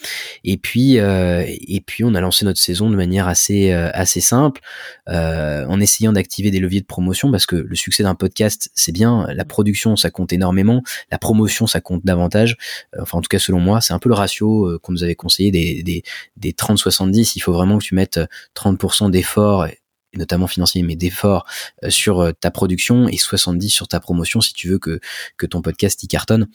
Et 0.43 0.57
puis 0.57 0.97
euh, 0.97 1.43
et 1.47 1.81
puis 1.81 2.03
on 2.03 2.15
a 2.15 2.21
lancé 2.21 2.45
notre 2.45 2.59
saison 2.59 2.89
de 2.89 2.95
manière 2.95 3.27
assez 3.27 3.71
assez 3.71 4.21
simple 4.21 4.61
en 5.07 5.79
essayant 5.79 6.13
d'activer 6.13 6.51
des 6.51 6.59
leviers 6.59 6.81
de 6.81 6.85
promotion 6.85 7.31
parce 7.31 7.45
que 7.45 7.55
le 7.55 7.75
succès 7.75 8.03
d'un 8.03 8.15
podcast 8.15 8.71
c'est 8.73 8.91
bien. 8.91 9.27
La 9.33 9.45
production 9.45 9.95
ça 9.95 10.09
compte 10.09 10.33
énormément. 10.33 10.81
La 11.11 11.17
promotion 11.17 11.67
ça 11.67 11.81
compte 11.81 12.03
davantage. 12.05 12.57
Enfin 12.99 13.19
en 13.19 13.21
tout 13.21 13.29
cas 13.29 13.39
selon 13.39 13.59
moi 13.59 13.81
c'est 13.81 13.93
un 13.93 13.99
peu 13.99 14.09
le 14.09 14.15
ratio 14.15 14.79
qu'on 14.81 14.93
nous 14.93 15.03
avait 15.03 15.15
conseillé 15.15 15.51
des 15.51 15.83
des, 15.83 16.03
des 16.37 16.53
30 16.53 16.77
70 16.77 17.35
il 17.35 17.39
faut 17.41 17.53
vraiment 17.53 17.77
que 17.77 17.83
tu 17.83 17.95
mettes 17.95 18.19
30% 18.55 19.11
d'efforts 19.11 19.67
notamment 20.15 20.47
financier, 20.47 20.83
mais 20.83 20.95
d'efforts 20.95 21.45
euh, 21.83 21.89
sur 21.89 22.19
euh, 22.19 22.31
ta 22.31 22.51
production 22.51 23.07
et 23.07 23.17
70 23.17 23.69
sur 23.69 23.87
ta 23.87 23.99
promotion 23.99 24.41
si 24.41 24.53
tu 24.53 24.67
veux 24.67 24.79
que, 24.79 24.99
que 25.37 25.45
ton 25.45 25.61
podcast 25.61 26.01
y 26.03 26.07
cartonne. 26.07 26.47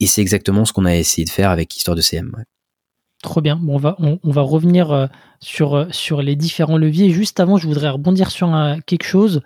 Et 0.00 0.06
c'est 0.06 0.20
exactement 0.20 0.64
ce 0.64 0.72
qu'on 0.72 0.84
a 0.84 0.94
essayé 0.94 1.24
de 1.24 1.30
faire 1.30 1.50
avec 1.50 1.76
Histoire 1.76 1.96
de 1.96 2.00
CM. 2.00 2.44
Trop 3.22 3.40
bien. 3.40 3.56
Bon, 3.56 3.74
on 3.74 3.78
va, 3.78 3.96
on, 3.98 4.30
va 4.30 4.40
revenir 4.40 4.90
euh, 4.92 5.06
sur, 5.40 5.86
sur 5.90 6.22
les 6.22 6.36
différents 6.36 6.78
leviers. 6.78 7.10
Juste 7.10 7.38
avant, 7.38 7.58
je 7.58 7.66
voudrais 7.66 7.90
rebondir 7.90 8.30
sur 8.30 8.50
quelque 8.86 9.04
chose. 9.04 9.42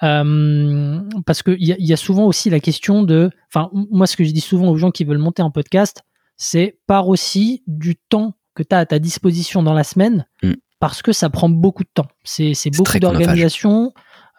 parce 0.00 1.42
qu'il 1.42 1.62
y, 1.62 1.74
y 1.76 1.92
a 1.92 1.96
souvent 1.96 2.26
aussi 2.26 2.50
la 2.50 2.60
question 2.60 3.02
de. 3.02 3.30
Enfin, 3.52 3.70
moi, 3.72 4.06
ce 4.06 4.16
que 4.16 4.22
je 4.22 4.30
dis 4.30 4.40
souvent 4.40 4.68
aux 4.68 4.76
gens 4.76 4.92
qui 4.92 5.04
veulent 5.04 5.18
monter 5.18 5.42
un 5.42 5.50
podcast, 5.50 6.04
c'est 6.36 6.78
par 6.86 7.08
aussi 7.08 7.64
du 7.66 7.96
temps 7.96 8.34
que 8.54 8.62
tu 8.62 8.74
as 8.74 8.78
à 8.78 8.86
ta 8.86 9.00
disposition 9.00 9.62
dans 9.62 9.74
la 9.74 9.84
semaine 9.84 10.26
mm 10.42 10.54
parce 10.78 11.02
que 11.02 11.12
ça 11.12 11.30
prend 11.30 11.48
beaucoup 11.48 11.84
de 11.84 11.90
temps. 11.92 12.06
C'est 12.24 12.54
beaucoup 12.76 12.98
d'organisation, 12.98 13.92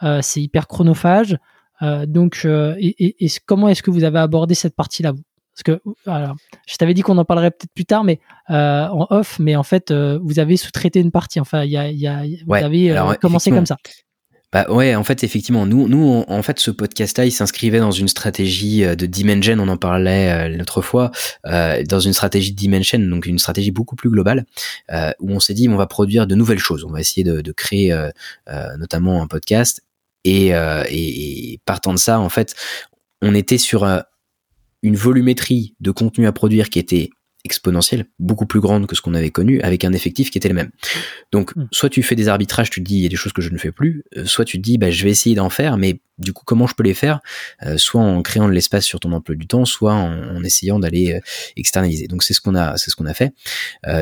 euh, 0.04 0.20
c'est 0.22 0.42
hyper 0.42 0.68
chronophage. 0.68 1.38
Euh, 1.82 2.06
donc, 2.06 2.42
euh, 2.46 2.76
et, 2.80 3.28
comment 3.46 3.70
est-ce 3.70 3.84
que 3.84 3.92
vous 3.92 4.04
avez 4.04 4.20
abordé 4.20 4.56
cette 4.56 4.76
partie-là 4.76 5.14
Parce 5.54 5.64
que 5.64 5.82
alors, 6.10 6.36
je 6.68 6.76
t'avais 6.78 6.94
dit 6.94 7.02
qu'on 7.02 7.18
en 7.18 7.26
parlerait 7.26 7.52
peut-être 7.52 7.74
plus 7.74 7.86
tard, 7.86 8.04
mais 8.04 8.20
en 8.50 9.08
off, 9.10 9.40
mais 9.40 9.56
en 9.56 9.64
fait, 9.64 9.92
vous 9.92 10.40
avez 10.40 10.58
sous-traité 10.58 11.00
une 11.00 11.12
partie. 11.12 11.40
Enfin, 11.40 11.64
il 11.64 11.72
y 11.72 11.78
a, 11.78 11.90
y 11.92 12.08
a, 12.08 12.24
vous 12.46 12.54
avez 12.54 12.96
commencé 13.20 13.52
comme 13.52 13.66
ça. 13.66 13.78
Bah 14.54 14.66
ouais, 14.72 14.96
en 14.96 15.04
fait, 15.04 15.26
effectivement, 15.26 15.66
nous, 15.66 15.90
nous, 15.90 16.24
en 16.26 16.42
fait, 16.42 16.58
ce 16.60 16.72
podcast-là, 16.72 17.26
il 17.26 17.32
s'inscrivait 17.32 17.80
dans 17.80 17.92
une 17.92 18.08
stratégie 18.08 18.86
euh, 18.86 18.96
de 18.96 19.06
Dimension, 19.06 19.58
on 19.60 19.68
en 19.68 19.76
parlait 19.76 20.32
euh, 20.32 20.58
l'autre 20.58 20.82
fois, 20.82 21.12
euh, 21.46 21.84
dans 21.84 22.00
une 22.00 22.14
stratégie 22.14 22.54
de 22.54 22.56
Dimension, 22.56 22.98
donc 23.00 23.26
une 23.26 23.40
stratégie 23.40 23.72
beaucoup 23.72 23.98
plus 23.98 24.10
globale, 24.10 24.46
où 25.20 25.32
on 25.32 25.42
s'est 25.42 25.54
dit, 25.54 25.68
on 25.68 25.76
va 25.76 25.86
produire 25.86 26.28
de 26.28 26.36
nouvelles 26.36 26.60
choses, 26.60 26.86
on 26.86 26.92
va 26.92 27.02
essayer 27.02 27.26
de, 27.26 27.42
de 27.42 27.52
créer 27.52 27.94
notamment 28.78 29.22
un 29.22 29.28
podcast, 29.28 29.82
et, 30.24 30.48
et, 30.48 31.54
et, 31.54 31.60
partant 31.66 31.94
de 31.94 32.00
ça, 32.00 32.20
en 32.20 32.30
fait, 32.30 32.56
on 33.22 33.36
était 33.36 33.58
sur 33.58 33.86
une 34.82 34.96
volumétrie 34.96 35.76
de 35.82 35.92
contenu 35.92 36.26
à 36.26 36.32
produire 36.32 36.70
qui 36.70 36.80
était 36.80 37.10
exponentielle, 37.48 38.06
beaucoup 38.20 38.46
plus 38.46 38.60
grande 38.60 38.88
que 38.88 38.96
ce 38.96 39.02
qu'on 39.02 39.14
avait 39.14 39.30
connu, 39.30 39.62
avec 39.62 39.86
un 39.86 39.94
effectif 39.94 40.30
qui 40.30 40.38
était 40.38 40.50
le 40.50 40.54
même. 40.54 40.70
Donc, 41.32 41.56
hmm. 41.56 41.68
soit 41.72 41.90
tu 41.90 42.04
fais 42.04 42.16
des 42.16 42.28
arbitrages, 42.28 42.70
tu 42.70 42.82
te 42.82 42.86
dis 42.88 42.98
il 42.98 43.04
y 43.04 43.06
a 43.06 43.10
des 43.10 43.16
choses 43.16 43.32
que 43.32 43.42
je 43.42 43.50
ne 43.50 43.58
fais 43.58 43.72
plus, 43.72 44.04
euh, 44.18 44.26
soit 44.26 44.46
tu 44.46 44.58
te 44.58 44.64
dis 44.64 44.78
bah, 44.78 44.92
je 44.92 45.04
vais 45.04 45.10
essayer 45.10 45.36
d'en 45.36 45.50
faire, 45.50 45.78
mais 45.78 46.00
du 46.18 46.34
coup 46.34 46.44
comment 46.46 46.68
je 46.68 46.76
peux 46.76 46.84
les 46.84 46.94
faire 46.94 47.20
euh, 47.66 47.78
Soit 47.78 48.02
en 48.02 48.22
créant 48.22 48.48
de 48.48 48.54
l'espace 48.54 48.86
sur 48.86 49.00
ton 49.00 49.12
emploi 49.14 49.36
du 49.36 49.48
temps, 49.48 49.66
soit 49.66 49.94
en, 49.94 50.44
essayant 50.44 50.80
d'aller 50.80 51.14
euh, 51.14 51.20
externaliser. 51.56 52.08
Donc 52.08 52.24
c'est 52.24 52.34
ce 52.34 52.42
qu'on 52.42 52.56
a, 52.56 52.78
c'est 52.78 52.92
ce 52.92 52.96
qu'on 52.96 53.06
a 53.06 53.14
fait. 53.14 53.34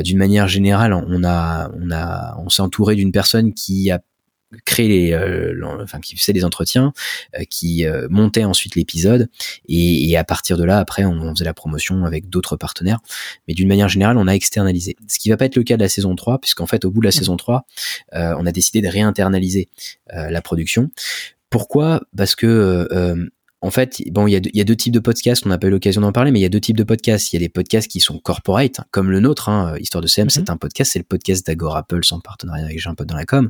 D'une 0.04 0.18
manière 0.18 0.48
générale, 0.48 0.94
on 0.94 1.24
a, 1.24 1.72
on 1.80 1.92
a, 1.92 2.36
on 2.40 2.50
s'est 2.50 2.62
entouré 2.62 2.96
d'une 2.96 3.12
personne 3.12 3.54
qui 3.54 3.92
a 3.92 4.02
créer 4.66 4.88
les, 4.88 5.14
euh, 5.14 5.60
enfin 5.82 6.00
qui 6.00 6.16
faisait 6.16 6.34
des 6.34 6.46
entretiens, 6.46 6.94
euh, 7.38 7.44
qui 7.50 7.86
euh, 7.86 8.08
montait 8.10 8.44
ensuite 8.44 8.76
l'épisode 8.76 9.30
et, 9.68 10.10
et, 10.10 10.18
à 10.18 10.24
partir 10.24 10.58
de 10.58 10.64
là 10.64 10.80
après 10.80 11.06
on, 11.06 11.34
faisait 11.34 11.46
la 11.46 11.54
promotion 11.54 12.06
avec 12.06 12.30
d'autres 12.30 12.56
partenaires. 12.56 13.00
Mais 13.48 13.54
d'une 13.54 13.68
manière 13.68 13.90
générale 13.90 14.18
on 14.18 14.28
a 14.28 14.34
externalisé. 14.34 14.96
Ce 15.08 15.20
qui 15.20 15.30
va 15.30 15.38
pas 15.38 15.46
être 15.46 15.56
le 15.56 15.64
cas 15.64 15.78
de 15.78 15.82
la 15.82 15.90
saison 15.90 16.16
3 16.16 16.40
puisqu'en 16.40 16.68
fait 16.68 16.86
au 16.86 16.92
bout 16.92 17.02
de 17.02 17.06
la 17.06 17.10
mmh. 17.10 17.14
saison 17.14 17.38
3 17.38 17.66
on 18.14 18.46
a 18.46 18.52
décidé 18.52 18.82
de 18.82 18.88
réinternaliser 18.88 19.70
la 20.12 20.42
production. 20.42 20.90
Pourquoi? 21.50 22.02
Parce 22.16 22.36
que 22.36 22.88
en 23.66 23.72
fait, 23.72 24.00
bon, 24.12 24.28
il 24.28 24.34
y, 24.34 24.62
a 24.62 24.64
deux, 24.64 24.76
types 24.76 24.94
de 24.94 25.00
podcasts, 25.00 25.44
on 25.44 25.50
n'a 25.50 25.58
pas 25.58 25.66
eu 25.66 25.72
l'occasion 25.72 26.00
d'en 26.02 26.12
parler, 26.12 26.30
mais 26.30 26.40
il 26.40 26.44
y 26.44 26.46
a 26.46 26.50
deux 26.50 26.60
types 26.60 26.78
de 26.78 26.84
podcasts. 26.84 27.34
Il 27.34 27.38
y 27.38 27.38
a 27.38 27.40
des 27.40 27.50
podcasts 27.50 27.90
qui 27.90 28.00
sont 28.00 28.20
corporate, 28.20 28.82
comme 28.92 29.10
le 29.10 29.20
nôtre, 29.20 29.50
hein, 29.50 29.76
Histoire 29.80 30.04
de 30.04 30.08
CM, 30.08 30.30
c'est 30.30 30.42
mhm. 30.42 30.54
un 30.54 30.58
podcast, 30.58 30.92
c'est 30.94 31.00
le 31.00 31.06
podcast 31.06 31.48
d'Agora 31.48 31.82
Pulse 31.82 32.12
en 32.12 32.20
partenariat 32.20 32.64
avec 32.64 32.80
Jean 32.80 32.94
Pote 32.94 33.08
dans 33.08 33.16
la 33.16 33.26
com. 33.26 33.50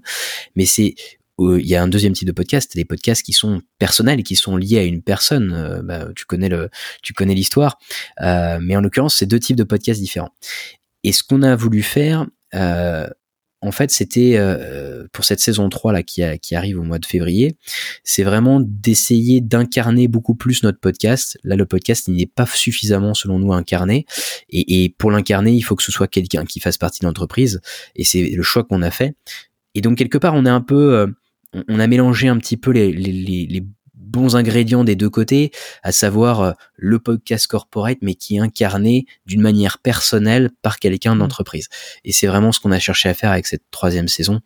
Mais 0.55 0.65
c'est 0.65 0.95
euh, 1.41 1.60
il 1.60 1.67
y 1.67 1.75
a 1.75 1.84
un 1.84 1.89
deuxième 1.89 2.13
type 2.13 2.27
de 2.27 2.31
podcast, 2.31 2.74
des 2.75 2.86
podcasts 2.86 3.24
qui 3.24 3.34
sont 3.34 3.62
personnels 3.77 4.22
et 4.22 4.24
qui 4.24 4.38
sont 4.38 4.55
liés 4.55 4.79
à 4.79 4.84
une 4.84 5.01
personne. 5.01 5.51
Euh, 5.53 5.81
bah, 5.84 6.07
tu 6.15 6.25
connais 6.25 6.48
le, 6.48 6.69
tu 7.03 7.12
connais 7.12 7.36
l'histoire, 7.36 7.77
euh, 8.22 8.60
mais 8.62 8.77
en 8.77 8.81
l'occurrence, 8.81 9.15
c'est 9.15 9.25
deux 9.25 9.41
types 9.41 9.57
de 9.57 9.65
podcasts 9.65 10.00
différents. 10.00 10.31
Et 11.03 11.12
ce 11.12 11.24
qu'on 11.24 11.41
a 11.41 11.57
voulu 11.57 11.84
faire, 11.84 12.25
en 13.62 13.72
fait, 13.72 13.90
c'était 13.90 14.36
euh, 14.38 15.08
pour 15.12 15.26
cette 15.26 15.40
saison 15.40 15.70
3 15.70 15.94
là 15.94 16.04
qui, 16.04 16.22
qui 16.42 16.56
arrive 16.56 16.80
au 16.80 16.84
mois 16.84 17.00
de 17.00 17.06
février, 17.06 17.58
c'est 18.04 18.24
vraiment 18.24 18.60
d'essayer 18.62 19.42
d'incarner 19.42 20.08
beaucoup 20.08 20.36
plus 20.36 20.64
notre 20.64 20.80
podcast. 20.80 21.38
Là, 21.44 21.56
le 21.56 21.66
podcast, 21.66 22.08
n'est 22.08 22.28
pas 22.28 22.46
suffisamment, 22.46 23.14
selon 23.14 23.40
nous, 23.40 23.54
incarné. 23.54 24.06
Et, 24.50 24.84
et 24.84 24.90
pour 24.90 25.12
l'incarner, 25.12 25.54
il 25.54 25.62
faut 25.62 25.76
que 25.76 25.84
ce 25.84 25.92
soit 25.92 26.08
quelqu'un 26.08 26.46
qui 26.46 26.60
fasse 26.60 26.78
partie 26.78 27.00
de 27.00 27.06
l'entreprise. 27.06 27.62
Et 27.96 28.04
c'est 28.04 28.30
le 28.30 28.44
choix 28.44 28.64
qu'on 28.64 28.82
a 28.82 28.92
fait. 28.92 29.16
Et 29.74 29.82
donc, 29.82 29.98
quelque 29.98 30.18
part, 30.18 30.36
on 30.36 30.46
est 30.46 30.50
un 30.50 30.62
peu... 30.62 30.96
Euh, 30.96 31.08
on 31.70 31.80
a 31.80 31.88
mélangé 31.88 32.28
un 32.28 32.38
petit 32.38 32.58
peu 32.58 32.72
les, 32.72 32.92
les, 32.92 33.46
les, 33.48 33.66
bons 34.15 34.38
ingrédients 34.38 34.86
des 34.86 34.95
deux 34.95 35.10
côtés, 35.10 35.51
à 35.84 35.91
savoir 35.91 36.41
euh, 36.41 36.51
le 36.77 37.00
podcast 37.00 37.48
corporate, 37.48 37.98
mais 38.01 38.15
qui 38.15 38.38
est 38.38 38.39
incarné 38.39 39.05
d'une 39.25 39.41
manière 39.41 39.77
personnelle 39.79 40.51
par 40.62 40.79
quelqu'un 40.79 41.15
mmh. 41.15 41.19
d'entreprise. 41.19 41.67
Et 42.05 42.13
c'est 42.13 42.27
vraiment 42.27 42.53
ce 42.53 42.62
qu'on 42.62 42.72
a 42.72 42.79
cherché 42.79 43.10
à 43.10 43.13
faire 43.13 43.31
avec 43.31 43.45
cette 43.45 43.63
troisième 43.72 44.07
saison 44.07 44.39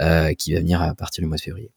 euh, 0.00 0.34
qui 0.34 0.52
va 0.54 0.60
venir 0.60 0.82
à 0.82 0.94
partir 0.94 1.22
du 1.22 1.28
mois 1.28 1.36
de 1.36 1.42
février. 1.42 1.70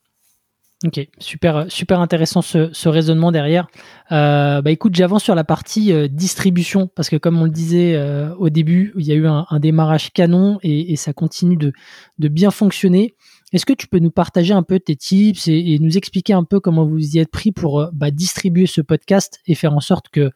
Ok, 0.83 1.07
super, 1.19 1.65
super 1.69 2.01
intéressant 2.01 2.41
ce, 2.41 2.87
raisonnement 2.87 3.31
derrière. 3.31 3.67
Euh, 4.11 4.61
bah 4.61 4.71
écoute, 4.71 4.93
j'avance 4.93 5.23
sur 5.23 5.33
la 5.33 5.45
partie 5.45 5.93
distribution 6.09 6.87
parce 6.87 7.09
que 7.09 7.15
comme 7.15 7.39
on 7.39 7.45
le 7.45 7.49
disait 7.49 7.97
au 8.37 8.49
début, 8.49 8.93
il 8.97 9.05
y 9.05 9.11
a 9.13 9.15
eu 9.15 9.25
un, 9.25 9.45
démarrage 9.59 10.11
canon 10.11 10.59
et, 10.63 10.95
ça 10.97 11.13
continue 11.13 11.55
de, 11.55 12.27
bien 12.27 12.51
fonctionner. 12.51 13.15
Est-ce 13.55 13.65
que 13.65 13.73
tu 13.73 13.87
peux 13.87 13.99
nous 13.99 14.11
partager 14.11 14.53
un 14.53 14.63
peu 14.63 14.81
tes 14.81 14.97
tips 14.97 15.47
et, 15.47 15.77
nous 15.79 15.97
expliquer 15.97 16.33
un 16.33 16.43
peu 16.43 16.59
comment 16.59 16.85
vous 16.85 17.15
y 17.15 17.19
êtes 17.19 17.31
pris 17.31 17.53
pour 17.53 17.79
euh, 17.79 17.89
bah, 17.93 18.11
distribuer 18.11 18.65
ce 18.65 18.81
podcast 18.81 19.39
et 19.47 19.55
faire 19.55 19.73
en 19.73 19.79
sorte 19.79 20.09
que 20.09 20.31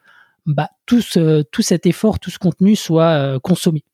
bah, 0.46 0.70
tout, 0.86 1.02
tout 1.52 1.62
cet 1.62 1.84
effort, 1.84 2.18
tout 2.18 2.30
ce 2.30 2.38
contenu 2.38 2.76
soit 2.76 3.10
euh, 3.10 3.38
consommé? 3.38 3.84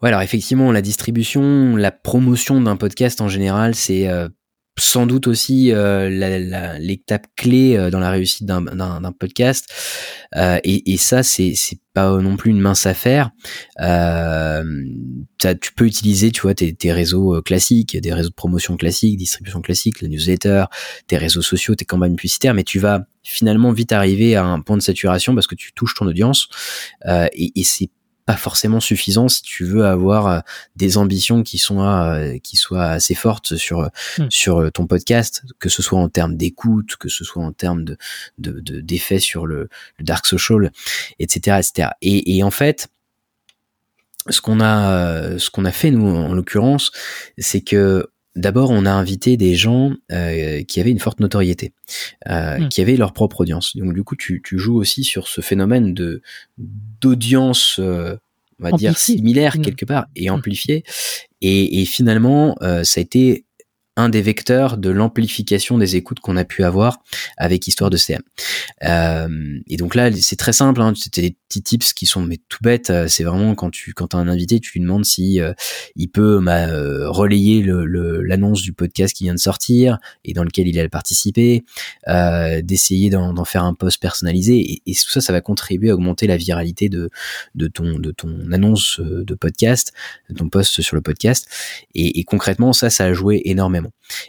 Ouais, 0.00 0.08
alors 0.08 0.22
effectivement, 0.22 0.72
la 0.72 0.80
distribution, 0.80 1.76
la 1.76 1.90
promotion 1.90 2.60
d'un 2.60 2.76
podcast 2.76 3.20
en 3.20 3.28
général, 3.28 3.74
c'est 3.74 4.08
euh, 4.08 4.28
sans 4.78 5.06
doute 5.06 5.26
aussi 5.26 5.72
l'étape 5.72 7.26
clé 7.36 7.90
dans 7.90 8.00
la 8.00 8.10
réussite 8.10 8.46
d'un 8.46 9.12
podcast. 9.18 9.66
et, 10.34 10.96
ça, 10.96 11.22
c'est 11.22 11.54
non 12.06 12.36
plus 12.36 12.50
une 12.50 12.60
mince 12.60 12.86
affaire. 12.86 13.30
Euh, 13.80 14.62
tu 15.38 15.72
peux 15.74 15.86
utiliser, 15.86 16.30
tu 16.30 16.42
vois, 16.42 16.54
tes, 16.54 16.92
réseaux 16.92 17.36
euh, 17.36 17.42
classiques, 17.42 17.96
des 17.96 18.12
réseaux 18.12 18.30
de 18.30 18.34
promotion 18.34 18.76
classiques, 18.76 19.16
distribution 19.16 19.60
classique, 19.60 20.00
la 20.02 20.08
newsletter, 20.08 20.64
tes 21.06 21.16
réseaux 21.16 21.42
sociaux, 21.42 21.74
tes 21.74 21.84
campagnes 21.84 22.14
publicitaires, 22.14 22.54
mais 22.54 22.64
tu 22.64 22.78
vas 22.78 23.06
finalement 23.22 23.72
vite 23.72 23.92
arriver 23.92 24.36
à 24.36 24.44
un 24.44 24.60
point 24.60 24.76
de 24.76 24.82
saturation 24.82 25.34
parce 25.34 25.46
que 25.46 25.54
tu 25.54 25.72
touches 25.72 25.94
ton 25.94 26.06
audience 26.06 26.48
euh, 27.06 27.28
et, 27.32 27.60
et 27.60 27.64
c'est 27.64 27.90
pas 28.28 28.36
forcément 28.36 28.78
suffisant 28.78 29.30
si 29.30 29.40
tu 29.40 29.64
veux 29.64 29.86
avoir 29.86 30.26
euh, 30.26 30.40
des 30.76 30.98
ambitions 30.98 31.42
qui 31.42 31.56
sont 31.56 31.80
euh, 31.80 32.36
qui 32.42 32.58
soient 32.58 32.84
assez 32.84 33.14
fortes 33.14 33.56
sur 33.56 33.88
hmm. 34.18 34.26
sur 34.28 34.58
euh, 34.58 34.70
ton 34.70 34.86
podcast, 34.86 35.44
que 35.58 35.70
ce 35.70 35.80
soit 35.80 35.98
en 35.98 36.10
termes 36.10 36.36
d'écoute, 36.36 36.96
que 36.96 37.08
ce 37.08 37.24
soit 37.24 37.42
en 37.42 37.52
termes 37.52 37.84
de 37.84 37.96
d'effets 38.36 39.14
de, 39.14 39.20
sur 39.20 39.46
le, 39.46 39.70
dark 39.98 40.26
social, 40.26 40.70
etc., 41.18 41.56
etc. 41.58 41.88
Et, 42.02 42.36
et 42.36 42.42
en 42.42 42.50
fait, 42.50 42.88
ce 44.28 44.42
qu'on 44.42 44.60
a 44.60 45.38
ce 45.38 45.48
qu'on 45.48 45.64
a 45.64 45.72
fait 45.72 45.90
nous 45.90 46.06
en 46.06 46.34
l'occurrence, 46.34 46.92
c'est 47.38 47.62
que 47.62 48.10
D'abord, 48.38 48.70
on 48.70 48.86
a 48.86 48.92
invité 48.92 49.36
des 49.36 49.54
gens 49.54 49.92
qui 50.08 50.80
avaient 50.80 50.90
une 50.90 51.00
forte 51.00 51.20
notoriété, 51.20 51.72
hmm. 52.26 52.68
qui 52.68 52.80
avaient 52.80 52.96
leur 52.96 53.12
propre 53.12 53.40
audience. 53.40 53.76
Donc 53.76 53.94
du 53.94 54.04
coup, 54.04 54.16
tu, 54.16 54.40
tu 54.44 54.58
joues 54.58 54.76
aussi 54.76 55.04
sur 55.04 55.28
ce 55.28 55.40
phénomène 55.40 55.92
de 55.92 56.22
d'audience, 57.00 57.78
on 57.78 58.18
va 58.60 58.72
dire 58.72 58.96
similaire 58.96 59.56
quelque 59.60 59.84
part 59.84 60.06
et 60.16 60.30
hmm. 60.30 60.34
amplifié. 60.34 60.84
Et, 61.40 61.80
et 61.80 61.84
finalement, 61.84 62.56
ça 62.60 63.00
a 63.00 63.00
été 63.00 63.44
un 63.98 64.08
des 64.08 64.22
vecteurs 64.22 64.76
de 64.76 64.90
l'amplification 64.90 65.76
des 65.76 65.96
écoutes 65.96 66.20
qu'on 66.20 66.36
a 66.36 66.44
pu 66.44 66.62
avoir 66.62 67.02
avec 67.36 67.66
Histoire 67.66 67.90
de 67.90 67.96
CM. 67.96 68.22
Euh, 68.84 69.58
et 69.68 69.76
donc 69.76 69.96
là, 69.96 70.10
c'est 70.12 70.36
très 70.36 70.52
simple. 70.52 70.80
Hein, 70.80 70.92
C'était 70.96 71.20
des 71.22 71.36
petits 71.48 71.62
tips 71.62 71.92
qui 71.92 72.06
sont 72.06 72.22
mais 72.22 72.38
tout 72.48 72.60
bêtes. 72.62 72.90
Euh, 72.90 73.08
c'est 73.08 73.24
vraiment 73.24 73.56
quand 73.56 73.70
tu 73.70 73.94
quand 73.94 74.14
as 74.14 74.18
un 74.18 74.28
invité, 74.28 74.60
tu 74.60 74.70
lui 74.74 74.80
demandes 74.80 75.04
si 75.04 75.40
euh, 75.40 75.52
il 75.96 76.08
peut 76.08 76.40
bah, 76.40 76.68
relayer 77.08 77.62
l'annonce 77.64 78.60
le, 78.60 78.64
du 78.64 78.72
podcast 78.72 79.16
qui 79.16 79.24
vient 79.24 79.34
de 79.34 79.40
sortir 79.40 79.98
et 80.24 80.32
dans 80.32 80.44
lequel 80.44 80.68
il 80.68 80.78
a 80.78 80.88
participé, 80.88 81.64
d'essayer 82.62 83.10
d'en 83.10 83.44
faire 83.44 83.64
un 83.64 83.74
post 83.74 84.00
personnalisé 84.00 84.80
et, 84.86 84.92
tout 84.94 85.10
ça, 85.10 85.20
ça 85.20 85.32
va 85.32 85.40
contribuer 85.40 85.90
à 85.90 85.94
augmenter 85.94 86.26
la 86.26 86.36
viralité 86.36 86.88
de 86.88 87.10
de 87.54 87.68
ton 87.68 87.98
de 87.98 88.10
ton 88.10 88.52
annonce 88.52 89.00
de 89.00 89.34
podcast, 89.34 89.92
de 90.30 90.34
ton 90.34 90.48
post 90.48 90.82
sur 90.82 90.96
le 90.96 91.02
podcast. 91.02 91.48
Et 91.94 92.22
concrètement, 92.24 92.72
ça, 92.72 92.90
ça 92.90 93.04
a 93.04 93.12
joué 93.12 93.42
énormément. 93.44 93.87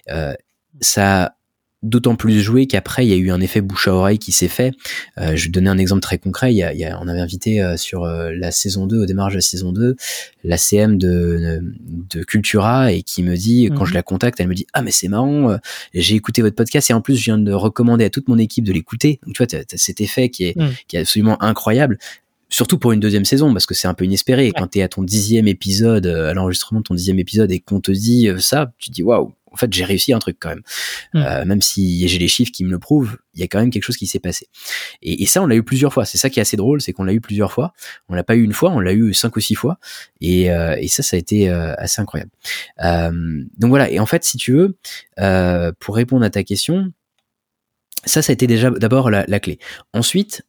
Euh, 0.10 0.34
ça 0.82 1.36
d'autant 1.82 2.18
plus 2.18 2.42
joué 2.42 2.68
qu'après 2.68 3.06
il 3.06 3.10
y 3.10 3.14
a 3.14 3.16
eu 3.16 3.32
un 3.32 3.40
effet 3.40 3.62
bouche 3.62 3.88
à 3.88 3.94
oreille 3.94 4.20
qui 4.20 4.34
s'est 4.34 4.50
fait. 4.50 4.74
Euh, 5.18 5.38
je 5.38 5.46
vais 5.46 5.50
donner 5.50 5.70
un 5.70 5.78
exemple 5.78 6.02
très 6.02 6.18
concret. 6.18 6.54
Il 6.54 6.58
y 6.58 6.64
a, 6.64 7.00
on 7.02 7.08
avait 7.08 7.22
invité 7.22 7.64
euh, 7.64 7.78
sur 7.78 8.06
la 8.06 8.52
saison 8.52 8.86
2, 8.86 9.04
au 9.04 9.06
démarrage 9.06 9.32
de 9.32 9.38
la 9.38 9.42
saison 9.42 9.72
2, 9.72 9.96
la 10.44 10.58
CM 10.58 10.98
de, 10.98 11.62
de 11.82 12.24
Cultura 12.24 12.92
et 12.92 13.02
qui 13.02 13.24
me 13.24 13.38
dit, 13.38 13.70
quand 13.74 13.86
je 13.86 13.92
mhm. 13.92 13.96
la 13.96 14.04
contacte, 14.04 14.42
elle 14.42 14.50
me 14.50 14.56
dit 14.56 14.68
ah 14.74 14.82
mais 14.82 14.92
c'est 14.92 15.08
marrant, 15.08 15.58
j'ai 15.94 16.16
écouté 16.16 16.42
votre 16.42 16.58
podcast 16.58 16.90
et 16.90 16.94
en 16.94 17.00
plus 17.00 17.16
je 17.16 17.24
viens 17.24 17.38
de 17.38 17.54
recommander 17.54 18.04
à 18.04 18.10
toute 18.10 18.28
mon 18.28 18.38
équipe 18.38 18.66
de 18.66 18.74
l'écouter. 18.74 19.22
Donc 19.26 19.36
tu 19.36 19.38
vois, 19.38 19.48
tu 19.48 19.56
as, 19.56 19.64
cet 19.78 20.02
effet 20.02 20.28
qui 20.28 20.44
est, 20.48 20.58
mhm. 20.58 20.74
qui 20.90 20.98
est 20.98 21.00
absolument 21.00 21.42
incroyable 21.42 21.98
surtout 22.50 22.80
pour 22.80 22.92
une 22.92 23.00
deuxième 23.00 23.26
saison 23.26 23.54
parce 23.54 23.66
que 23.66 23.76
c'est 23.76 23.88
un 23.88 23.94
peu 23.94 24.06
inespéré 24.06 24.52
quand 24.52 24.68
tu 24.68 24.80
es 24.80 24.82
à 24.82 24.88
ton 24.88 25.04
dixième 25.04 25.48
épisode 25.48 26.08
à 26.08 26.34
l'enregistrement 26.34 26.80
de 26.80 26.86
ton 26.86 26.96
dixième 26.96 27.20
épisode 27.20 27.52
et 27.52 27.60
qu'on 27.60 27.80
te 27.80 27.92
dit 27.92 28.28
ça 28.40 28.74
tu 28.80 28.90
te 28.90 28.96
dis 28.96 29.04
waouh 29.04 29.34
en 29.52 29.56
fait, 29.56 29.72
j'ai 29.74 29.84
réussi 29.84 30.14
un 30.14 30.20
truc 30.20 30.38
quand 30.40 30.50
même. 30.50 30.62
Hmm. 31.14 31.18
Euh, 31.18 31.46
même 31.46 31.62
si 31.62 32.08
j'ai 32.08 32.20
les 32.20 32.28
chiffres 32.28 32.52
qui 32.52 32.64
me 32.64 32.72
le 32.72 32.80
prouvent, 32.80 33.18
il 33.34 33.42
y 33.42 33.44
a 33.44 33.48
quand 33.48 33.60
même 33.60 33.72
quelque 33.72 33.84
chose 33.84 33.98
qui 33.98 34.08
s'est 34.08 34.20
passé. 34.20 34.48
Et, 35.02 35.26
ça, 35.26 35.42
on 35.42 35.48
l'a 35.48 35.56
eu 35.56 35.64
plusieurs 35.64 35.94
fois. 35.94 36.06
C'est 36.06 36.18
ça 36.18 36.30
qui 36.30 36.40
est 36.40 36.42
assez 36.42 36.58
drôle, 36.58 36.82
c'est 36.82 36.94
qu'on 36.94 37.04
l'a 37.04 37.14
eu 37.14 37.22
plusieurs 37.22 37.52
fois. 37.52 37.74
On 38.10 38.16
l'a 38.16 38.24
pas 38.24 38.36
eu 38.36 38.44
une 38.44 38.54
fois, 38.54 38.72
on 38.72 38.80
l'a 38.80 38.94
eu 38.94 39.14
cinq 39.14 39.36
ou 39.36 39.40
six 39.40 39.56
fois. 39.56 39.80
Et, 40.22 40.52
euh, 40.52 40.76
ça, 40.88 41.04
ça 41.04 41.16
a 41.16 41.20
été 41.20 41.50
euh, 41.50 41.74
assez 41.78 42.02
incroyable. 42.02 42.32
donc 42.78 43.70
voilà. 43.70 43.90
Et 43.90 44.00
en 44.00 44.06
fait, 44.06 44.24
si 44.24 44.38
tu 44.38 44.54
veux, 44.54 44.78
pour 45.80 45.96
répondre 45.96 46.26
à 46.26 46.30
ta 46.30 46.44
question, 46.44 46.92
ça, 48.06 48.22
ça 48.22 48.32
a 48.32 48.34
été 48.34 48.48
déjà 48.48 48.70
d'abord 48.72 49.10
la, 49.10 49.26
la, 49.28 49.40
clé. 49.40 49.60
Ensuite, 49.94 50.44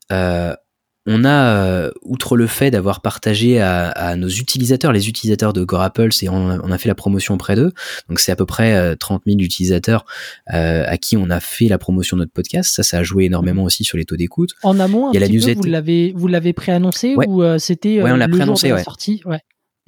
on 1.06 1.24
a, 1.24 1.56
euh, 1.56 1.90
outre 2.02 2.36
le 2.36 2.46
fait 2.46 2.70
d'avoir 2.70 3.00
partagé 3.00 3.60
à, 3.60 4.16
nos 4.16 4.28
utilisateurs, 4.28 4.92
les 4.92 5.08
utilisateurs 5.08 5.52
de 5.52 5.64
Gorapulse, 5.64 6.22
et 6.22 6.28
on, 6.28 6.70
a 6.70 6.78
fait 6.78 6.88
la 6.88 6.94
promotion 6.94 7.34
auprès 7.34 7.56
d'eux, 7.56 7.72
donc 8.08 8.20
c'est 8.20 8.32
à 8.32 8.36
peu 8.36 8.46
près 8.46 8.96
30 8.96 9.22
euh, 9.26 9.30
000 9.30 9.40
utilisateurs 9.40 10.04
euh, 10.52 10.84
à 10.86 10.98
qui 10.98 11.16
on 11.16 11.30
a 11.30 11.40
fait 11.40 11.68
la 11.68 11.78
promotion 11.78 12.16
de 12.16 12.22
notre 12.22 12.32
podcast. 12.32 12.74
Ça, 12.74 12.82
ça 12.82 12.98
a 12.98 13.02
joué 13.02 13.24
énormément 13.24 13.64
aussi 13.64 13.84
sur 13.84 13.96
les 13.96 14.04
taux 14.04 14.16
d'écoute. 14.16 14.50
En 14.62 14.78
amont, 14.78 15.10
il 15.12 15.20
y 15.20 15.22
a 15.22 15.26
la 15.26 15.54
vous 15.54 15.62
l'avez 15.64 16.12
vous 16.14 16.26
l'avez 16.26 16.52
préannoncé 16.52 17.14
ou 17.16 17.42
c'était 17.58 18.02
ouais, 18.02 18.12
on 18.12 18.16
l'a 18.16 18.26
le 18.26 18.36
jour 18.36 18.54
de 18.54 18.68
la 18.68 18.82
sortie? 18.82 19.22
Ouais. 19.24 19.40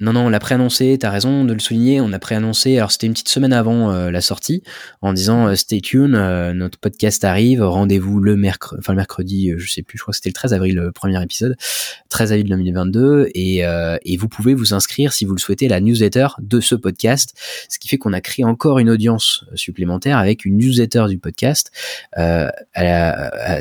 Non, 0.03 0.11
non, 0.11 0.25
on 0.25 0.29
l'a 0.29 0.39
préannoncé, 0.41 0.97
t'as 0.99 1.11
raison 1.11 1.45
de 1.45 1.53
le 1.53 1.59
souligner, 1.59 2.01
on 2.01 2.11
a 2.11 2.19
préannoncé, 2.19 2.75
alors 2.77 2.91
c'était 2.91 3.07
une 3.07 3.13
petite 3.13 3.29
semaine 3.29 3.53
avant 3.53 3.89
euh, 3.89 4.11
la 4.11 4.19
sortie, 4.19 4.61
en 5.01 5.13
disant 5.13 5.47
euh, 5.47 5.55
stay 5.55 5.79
tuned, 5.79 6.13
euh, 6.13 6.51
notre 6.51 6.77
podcast 6.77 7.23
arrive, 7.23 7.63
rendez-vous 7.63 8.19
le 8.19 8.35
mercredi, 8.35 8.81
enfin 8.81 8.91
le 8.91 8.97
mercredi, 8.97 9.53
je 9.55 9.71
sais 9.71 9.81
plus, 9.81 9.97
je 9.97 10.03
crois 10.03 10.11
que 10.11 10.17
c'était 10.17 10.27
le 10.27 10.33
13 10.33 10.53
avril, 10.55 10.75
le 10.75 10.91
premier 10.91 11.23
épisode, 11.23 11.55
13 12.09 12.33
avril 12.33 12.49
2022, 12.49 13.29
et, 13.33 13.59
et 13.59 14.17
vous 14.17 14.27
pouvez 14.27 14.53
vous 14.53 14.73
inscrire 14.73 15.13
si 15.13 15.23
vous 15.23 15.35
le 15.35 15.39
souhaitez 15.39 15.67
à 15.67 15.69
la 15.69 15.79
newsletter 15.79 16.27
de 16.41 16.59
ce 16.59 16.75
podcast, 16.75 17.33
ce 17.69 17.79
qui 17.79 17.87
fait 17.87 17.97
qu'on 17.97 18.11
a 18.11 18.19
créé 18.19 18.43
encore 18.43 18.79
une 18.79 18.89
audience 18.89 19.45
supplémentaire 19.55 20.17
avec 20.17 20.43
une 20.43 20.57
newsletter 20.57 21.05
du 21.07 21.17
podcast. 21.17 21.71
à, 22.11 22.51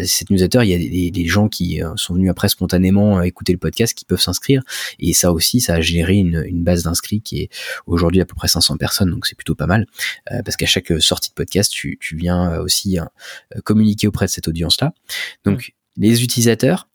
cette 0.05 0.31
newsletter, 0.31 0.59
il 0.65 0.71
y 0.71 0.75
a 0.75 0.79
des, 0.79 1.11
des, 1.13 1.27
gens 1.27 1.49
qui 1.49 1.81
sont 1.95 2.15
venus 2.15 2.31
après 2.31 2.49
spontanément 2.49 3.23
écouter 3.23 3.53
le 3.53 3.61
podcast 3.61 3.95
qui 3.95 4.05
peuvent 4.05 4.21
s'inscrire, 4.21 4.65
et 4.99 5.13
ça 5.13 5.33
aussi, 5.33 5.61
ça 5.61 5.75
a 5.75 5.81
généré 5.81 6.17
une 6.17 6.32
une, 6.37 6.63
base 6.63 6.85
d'inscrits 6.85 7.21
qui 7.21 7.43
est 7.43 7.49
aujourd'hui 7.87 8.21
à 8.21 8.25
peu 8.25 8.35
près 8.35 8.49
500 8.49 8.77
personnes, 8.77 9.11
donc 9.11 9.27
c'est 9.27 9.35
plutôt 9.35 9.55
pas 9.55 9.67
mal, 9.67 9.87
euh, 10.31 10.43
parce 10.43 10.57
qu'à 10.57 10.67
chaque 10.67 10.93
sortie 11.01 11.31
de 11.31 11.35
podcast, 11.35 11.73
tu, 11.73 11.99
viens 12.13 12.53
euh, 12.53 12.63
aussi 12.63 12.99
euh, 12.99 13.05
communiquer 13.65 14.07
auprès 14.07 14.27
de 14.27 14.31
cette 14.31 14.49
audience-là. 14.49 14.93
Donc, 15.45 15.75
les 15.97 16.25
utilisateurs, 16.25 16.89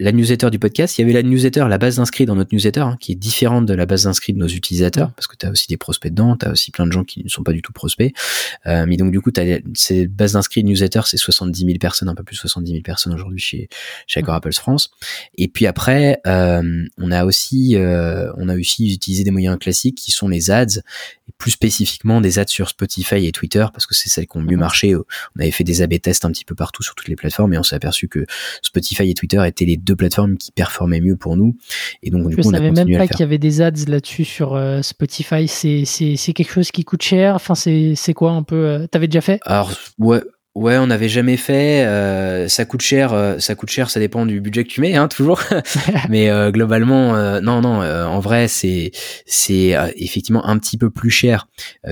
la 0.00 0.10
newsletter 0.10 0.50
du 0.50 0.58
podcast, 0.58 0.98
il 0.98 1.02
y 1.02 1.04
avait 1.04 1.12
la 1.12 1.22
newsletter, 1.22 1.66
la 1.68 1.78
base 1.78 1.96
d'inscrits 1.96 2.26
dans 2.26 2.34
notre 2.34 2.52
newsletter, 2.52 2.80
hein, 2.80 2.96
qui 2.98 3.12
est 3.12 3.16
différente 3.16 3.64
de 3.64 3.74
la 3.74 3.86
base 3.86 4.04
d'inscrits 4.04 4.32
de 4.32 4.38
nos 4.38 4.48
utilisateurs, 4.48 5.12
parce 5.12 5.28
que 5.28 5.36
tu 5.36 5.46
as 5.46 5.50
aussi 5.50 5.68
des 5.68 5.76
prospects 5.76 6.10
dedans, 6.10 6.36
tu 6.36 6.46
as 6.46 6.50
aussi 6.50 6.72
plein 6.72 6.84
de 6.84 6.90
gens 6.90 7.04
qui 7.04 7.22
ne 7.22 7.28
sont 7.28 7.44
pas 7.44 7.52
du 7.52 7.62
tout 7.62 7.72
prospects. 7.72 8.12
Euh, 8.66 8.86
mais 8.88 8.96
donc 8.96 9.12
du 9.12 9.20
coup, 9.20 9.30
as 9.36 9.60
ces 9.74 10.08
bases 10.08 10.32
d'inscrits 10.32 10.64
de 10.64 10.68
newsletter, 10.68 11.02
c'est 11.04 11.16
70 11.16 11.64
000 11.64 11.78
personnes, 11.78 12.08
un 12.08 12.16
peu 12.16 12.24
plus 12.24 12.34
de 12.34 12.40
70 12.40 12.70
000 12.72 12.82
personnes 12.82 13.14
aujourd'hui 13.14 13.38
chez, 13.38 13.68
chez 14.08 14.20
Apples 14.26 14.52
France. 14.52 14.90
Et 15.36 15.46
puis 15.46 15.66
après, 15.66 16.20
euh, 16.26 16.84
on 16.98 17.12
a 17.12 17.24
aussi 17.24 17.76
euh, 17.76 18.32
on 18.36 18.48
a 18.48 18.56
aussi 18.56 18.92
utilisé 18.92 19.22
des 19.22 19.30
moyens 19.30 19.58
classiques 19.60 19.96
qui 19.96 20.10
sont 20.10 20.26
les 20.26 20.50
ads, 20.50 20.80
et 21.28 21.32
plus 21.38 21.52
spécifiquement 21.52 22.20
des 22.20 22.40
ads 22.40 22.48
sur 22.48 22.68
Spotify 22.68 23.26
et 23.26 23.32
Twitter, 23.32 23.64
parce 23.72 23.86
que 23.86 23.94
c'est 23.94 24.08
celles 24.08 24.26
qui 24.26 24.36
ont 24.38 24.42
mieux 24.42 24.56
marché. 24.56 24.96
On 24.96 25.40
avait 25.40 25.52
fait 25.52 25.62
des 25.62 25.82
A/B 25.82 26.00
tests 26.00 26.24
un 26.24 26.32
petit 26.32 26.44
peu 26.44 26.56
partout 26.56 26.82
sur 26.82 26.96
toutes 26.96 27.08
les 27.08 27.16
plateformes, 27.16 27.54
et 27.54 27.58
on 27.58 27.62
s'est 27.62 27.76
aperçu 27.76 28.08
que 28.08 28.26
Spotify 28.60 29.08
et 29.08 29.14
Twitter 29.14 29.40
étaient 29.46 29.64
les 29.64 29.76
deux 29.84 29.93
plateformes 29.96 30.36
qui 30.36 30.52
performaient 30.52 31.00
mieux 31.00 31.16
pour 31.16 31.36
nous. 31.36 31.56
Et 32.02 32.10
donc, 32.10 32.28
du 32.28 32.36
je 32.36 32.42
coup, 32.42 32.50
savais 32.50 32.70
même 32.70 32.96
pas 32.96 33.06
qu'il 33.06 33.20
y 33.20 33.22
avait 33.22 33.38
des 33.38 33.60
ads 33.60 33.72
là-dessus 33.88 34.24
sur 34.24 34.54
euh, 34.54 34.82
Spotify. 34.82 35.48
C'est, 35.48 35.84
c'est, 35.84 36.16
c'est 36.16 36.32
quelque 36.32 36.52
chose 36.52 36.70
qui 36.70 36.84
coûte 36.84 37.02
cher. 37.02 37.34
Enfin, 37.34 37.54
c'est, 37.54 37.94
c'est 37.96 38.14
quoi 38.14 38.32
un 38.32 38.42
peu 38.42 38.56
euh, 38.56 38.86
T'avais 38.86 39.08
déjà 39.08 39.20
fait? 39.20 39.40
Alors, 39.44 39.72
ouais. 39.98 40.22
Ouais, 40.54 40.78
on 40.78 40.86
n'avait 40.86 41.08
jamais 41.08 41.36
fait. 41.36 41.84
Euh, 41.84 42.46
ça 42.46 42.64
coûte 42.64 42.80
cher. 42.80 43.36
ça 43.40 43.56
coûte 43.56 43.70
cher. 43.70 43.90
Ça 43.90 43.98
dépend 43.98 44.24
du 44.24 44.40
budget 44.40 44.62
que 44.62 44.68
tu 44.68 44.80
mets, 44.80 44.94
hein, 44.94 45.08
toujours. 45.08 45.42
Mais 46.08 46.30
globalement, 46.52 47.40
non, 47.40 47.60
non. 47.60 47.80
en 47.82 48.20
vrai, 48.20 48.46
c'est 48.46 48.92
c'est 49.26 49.74
effectivement 49.96 50.46
un 50.46 50.56
petit 50.58 50.78
peu 50.78 50.90
plus 50.90 51.10
cher 51.10 51.48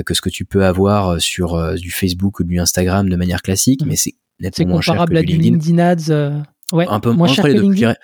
que 0.06 0.14
ce 0.14 0.20
que 0.20 0.28
tu 0.28 0.44
peux 0.44 0.64
avoir 0.64 1.20
sur 1.20 1.74
du 1.74 1.90
Facebook 1.90 2.38
ou 2.38 2.44
du 2.44 2.60
Instagram 2.60 3.08
de 3.08 3.16
manière 3.16 3.42
classique. 3.42 3.82
Mmh. 3.82 3.88
Mais 3.88 3.96
c'est 3.96 4.14
nettement 4.38 4.74
moins 4.74 4.80
cher 4.80 5.06
que 5.06 5.16
à 5.16 5.22
du 5.22 5.38
LinkedIn 5.38 5.78
Ads. 5.80 6.44
Ouais, 6.72 6.86
un 6.88 7.00
peu 7.00 7.12
moins 7.12 7.28
entre 7.28 7.48
les 7.48 7.54
deux, 7.54 7.94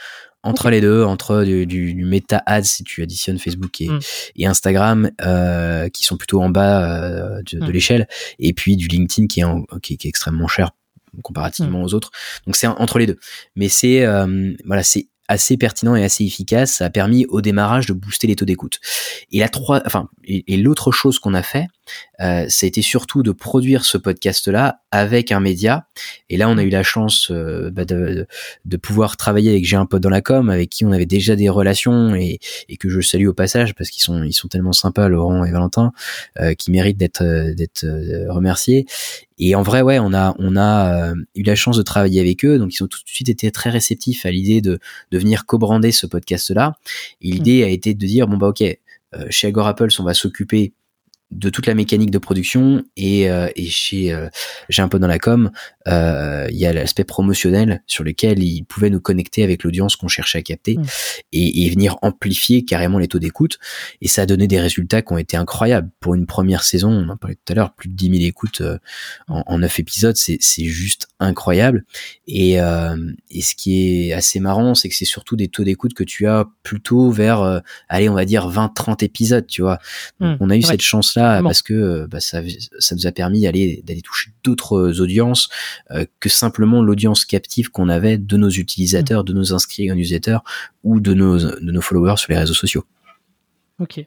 entre 0.43 0.71
les 0.71 0.81
deux, 0.81 1.03
entre 1.05 1.45
du, 1.45 1.67
du, 1.67 2.05
Meta 2.05 2.43
Ads 2.47 2.65
si 2.65 2.85
tu 2.85 3.03
additionnes 3.03 3.39
Facebook 3.39 3.81
et, 3.81 3.89
mm. 3.89 4.01
et 4.37 4.47
Instagram, 4.47 5.11
euh, 5.23 5.89
qui 5.89 6.05
sont 6.05 6.17
plutôt 6.17 6.41
en 6.41 6.49
bas 6.49 6.85
euh, 6.85 7.43
de, 7.51 7.59
mm. 7.59 7.71
l'échelle, 7.71 8.09
et 8.39 8.53
puis 8.53 8.77
du 8.77 8.87
LinkedIn 8.87 9.27
qui 9.27 9.41
est, 9.41 9.79
qui, 9.83 9.95
est 9.95 10.07
extrêmement 10.07 10.49
cher 10.49 10.71
comparativement 11.23 11.81
mm. 11.81 11.85
aux 11.85 11.95
autres. 11.95 12.11
Donc 12.47 12.57
c'est 12.57 12.67
entre 12.67 12.99
les 12.99 13.07
deux. 13.07 13.19
Mais 13.57 13.69
c'est 13.69 14.05
euh, 14.05 14.53
voilà, 14.65 14.83
c'est 14.83 15.09
assez 15.29 15.57
pertinent 15.57 15.95
et 15.95 16.03
assez 16.03 16.25
efficace. 16.25 16.73
Ça 16.73 16.87
a 16.87 16.91
permis 16.91 17.27
au 17.27 17.41
démarrage 17.41 17.87
de 17.87 17.93
booster 17.93 18.27
les 18.27 18.37
taux 18.37 18.47
d'écoute. 18.47 18.81
Et 19.31 19.41
la 19.41 19.49
trois, 19.49 19.83
enfin, 19.87 20.09
et, 20.25 20.57
l'autre 20.57 20.91
chose 20.91 21.19
qu'on 21.19 21.35
a 21.35 21.43
fait, 21.43 21.67
euh, 22.21 22.47
ça 22.49 22.65
a 22.65 22.69
été 22.69 22.83
surtout 22.83 23.23
de 23.23 23.33
produire 23.33 23.85
ce 23.85 23.99
podcast-là 23.99 24.81
avec 24.91 25.31
un 25.31 25.41
média. 25.41 25.87
Et 26.31 26.37
là, 26.37 26.49
on 26.49 26.59
a 26.59 26.63
eu 26.63 26.71
la 26.71 26.83
chance 26.83 27.31
euh, 27.31 27.71
bah, 27.71 27.85
de, 27.85 28.27
de, 28.65 28.77
pouvoir 28.77 29.17
travailler 29.17 29.51
avec 29.51 29.67
J'ai 29.67 29.77
un 29.77 29.87
pote 29.87 30.03
dans 30.03 30.11
la 30.11 30.23
com, 30.23 30.49
avec 30.51 30.71
qui 30.71 30.85
on 30.85 30.93
avait 30.93 31.07
déjà 31.07 31.37
des 31.37 31.49
relations 31.49 32.15
et, 32.15 32.41
et 32.69 32.77
que 32.77 32.89
je 32.89 33.01
salue 33.01 33.27
au 33.27 33.35
passage 33.35 33.75
parce 33.75 33.91
qu'ils 33.91 34.03
sont 34.03 34.23
ils 34.23 34.33
sont 34.33 34.49
tellement 34.49 34.73
sympas, 34.73 35.09
Laurent 35.09 35.45
et 35.45 35.53
Valentin, 35.53 35.93
euh, 36.41 36.55
qui 36.55 36.71
méritent 36.71 36.99
d'être 36.99 37.23
d'être 37.55 37.87
remerciés. 38.29 38.87
Et 39.39 39.55
en 39.55 39.63
vrai, 39.63 39.83
ouais, 39.83 39.99
on 39.99 40.13
a 40.13 40.35
on 40.39 40.57
a 40.57 41.13
eu 41.35 41.43
la 41.43 41.55
chance 41.55 41.77
de 41.77 41.83
travailler 41.83 42.21
avec 42.21 42.45
eux, 42.45 42.59
donc 42.59 42.75
ils 42.75 42.83
ont 42.83 42.89
tout 42.89 43.03
de 43.05 43.09
suite 43.09 43.29
été 43.29 43.51
très 43.51 43.71
réceptifs 43.71 44.27
à 44.27 44.31
l'idée 44.31 44.61
de 44.61 44.79
de 45.11 45.19
venir 45.19 45.47
co-brander 45.47 45.93
ce 45.93 46.07
podcast-là. 46.07 46.75
Et 47.21 47.31
l'idée 47.31 47.63
mmh. 47.63 47.67
a 47.67 47.69
été 47.69 47.95
de 47.95 48.07
dire 48.07 48.27
bon 48.27 48.37
bah 48.37 48.49
ok, 48.49 48.65
chez 49.31 49.47
Agor 49.47 49.67
Apples, 49.67 49.89
on 49.99 50.05
va 50.05 50.15
s'occuper 50.15 50.73
de 51.31 51.51
toute 51.51 51.67
la 51.67 51.75
mécanique 51.75 52.11
de 52.11 52.19
production 52.19 52.83
et, 52.97 53.31
euh, 53.31 53.49
et 53.55 53.67
chez 53.67 54.13
euh, 54.13 54.29
j'ai 54.69 54.81
un 54.81 54.89
peu 54.89 54.99
dans 54.99 55.07
la 55.07 55.19
com 55.19 55.51
euh, 55.87 56.47
il 56.51 56.57
y 56.57 56.65
a 56.65 56.73
l'aspect 56.73 57.05
promotionnel 57.05 57.83
sur 57.87 58.03
lequel 58.03 58.43
ils 58.43 58.65
pouvaient 58.65 58.89
nous 58.89 59.01
connecter 59.01 59.43
avec 59.43 59.63
l'audience 59.63 59.97
qu'on 59.97 60.09
cherchait 60.09 60.39
à 60.39 60.43
capter 60.43 60.77
mmh. 60.77 60.85
et, 61.33 61.67
et, 61.67 61.71
venir 61.71 61.97
amplifier 62.01 62.65
carrément 62.65 62.99
les 62.99 63.09
taux 63.09 63.19
d'écoute 63.19 63.59
et 64.01 64.09
ça 64.09 64.23
a 64.23 64.27
donné 64.27 64.47
des 64.47 64.59
résultats 64.59 65.03
qui 65.03 65.13
ont 65.13 65.19
été 65.19 65.37
incroyables 65.37 65.91
pour 66.01 66.15
une 66.15 66.27
première 66.27 66.63
saison 66.65 66.91
on 66.91 67.09
en 67.11 67.17
parlait 67.17 67.37
tout 67.37 67.53
à 67.53 67.57
l'heure 67.57 67.75
plus 67.75 67.91
de 67.91 67.95
10 67.95 68.19
000 68.19 68.29
écoutes 68.29 68.63
en, 69.29 69.43
en 69.47 69.59
9 69.59 69.81
épisodes 69.81 70.17
c'est 70.17 70.39
c'est 70.41 70.65
juste 70.65 71.09
incroyable 71.21 71.85
et 72.27 72.55
et 72.55 73.43
ce 73.43 73.55
qui 73.55 74.09
est 74.09 74.13
assez 74.13 74.41
marrant 74.41 74.75
c'est 74.75 74.89
que 74.89 74.95
c'est 74.95 75.05
surtout 75.05 75.37
des 75.37 75.49
taux 75.49 75.65
d'écoute 75.65 75.95
que 75.95 76.05
tu 76.05 76.27
as 76.27 76.47
plutôt 76.63 77.11
vers 77.11 77.63
allez 77.89 78.09
on 78.09 78.15
va 78.15 78.25
dire 78.25 78.49
20 78.49 78.69
30 78.75 79.03
épisodes 79.03 79.47
tu 79.47 79.63
vois 79.63 79.79
mmh. 80.21 80.35
on 80.41 80.51
a 80.51 80.57
eu 80.57 80.63
cette 80.63 80.83
chance 80.83 81.15
parce 81.15 81.63
que 81.63 81.75
euh, 81.75 82.07
bah, 82.07 82.21
ça, 82.21 82.43
ça 82.79 82.95
nous 82.95 83.07
a 83.07 83.13
permis 83.13 83.43
d'aller 83.43 83.83
d'aller 83.85 84.03
toucher 84.03 84.31
d'autres 84.45 85.01
audiences 85.01 85.49
euh, 85.91 86.05
que 86.21 86.29
simplement 86.29 86.83
l'audience 86.83 87.25
captive 87.25 87.71
qu'on 87.71 87.89
avait 87.89 88.19
de 88.19 88.37
nos 88.37 88.51
utilisateurs, 88.51 89.25
de 89.25 89.33
nos 89.33 89.53
inscrits 89.53 89.91
en 89.91 89.95
newsletter 89.95 90.39
ou 90.85 91.01
de 91.01 91.15
nos 91.15 91.39
de 91.39 91.73
nos 91.73 91.81
followers 91.81 92.17
sur 92.17 92.33
les 92.33 92.39
réseaux 92.39 92.55
sociaux. 92.55 92.85
Ok. 93.79 93.99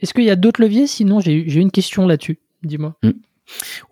Est-ce 0.00 0.14
qu'il 0.14 0.24
y 0.24 0.30
a 0.30 0.36
d'autres 0.36 0.60
leviers? 0.60 0.86
Sinon, 0.86 1.20
j'ai 1.20 1.42
une 1.54 1.70
question 1.70 2.06
là-dessus. 2.06 2.38
dis-moi. 2.62 2.96
Mm. 3.02 3.10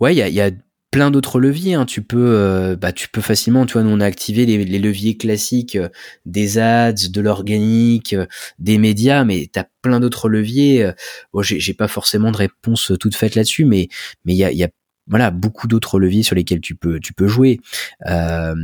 Ouais, 0.00 0.14
il 0.14 0.18
y 0.18 0.22
a, 0.22 0.28
y 0.28 0.40
a 0.40 0.50
plein 0.92 1.10
d'autres 1.10 1.40
leviers. 1.40 1.74
Hein. 1.74 1.86
Tu 1.86 2.02
peux, 2.02 2.36
euh, 2.36 2.76
bah, 2.76 2.92
tu 2.92 3.08
peux 3.08 3.22
facilement, 3.22 3.66
tu 3.66 3.72
vois, 3.72 3.82
nous 3.82 3.90
on 3.90 4.00
a 4.00 4.06
activé 4.06 4.46
les, 4.46 4.78
leviers 4.78 5.16
classiques 5.16 5.74
euh, 5.74 5.88
des 6.26 6.58
ads, 6.58 6.92
de 7.10 7.20
l'organique, 7.20 8.12
euh, 8.12 8.26
des 8.60 8.78
médias, 8.78 9.24
mais 9.24 9.48
t'as 9.50 9.64
plein 9.80 9.98
d'autres 9.98 10.28
leviers. 10.28 10.92
Bon, 11.32 11.42
j'ai 11.42 11.74
pas 11.74 11.88
forcément 11.88 12.30
de 12.30 12.36
réponse 12.36 12.92
toute 13.00 13.16
faite 13.16 13.34
là-dessus, 13.34 13.64
mais 13.64 13.88
mais 14.24 14.34
il 14.34 14.36
y 14.36 14.44
a, 14.44 14.52
y 14.52 14.62
a 14.62 14.68
voilà 15.08 15.30
beaucoup 15.30 15.66
d'autres 15.66 15.98
leviers 15.98 16.22
sur 16.22 16.36
lesquels 16.36 16.60
tu 16.60 16.74
peux 16.74 17.00
tu 17.00 17.12
peux 17.12 17.26
jouer. 17.26 17.60
Euh, 18.06 18.54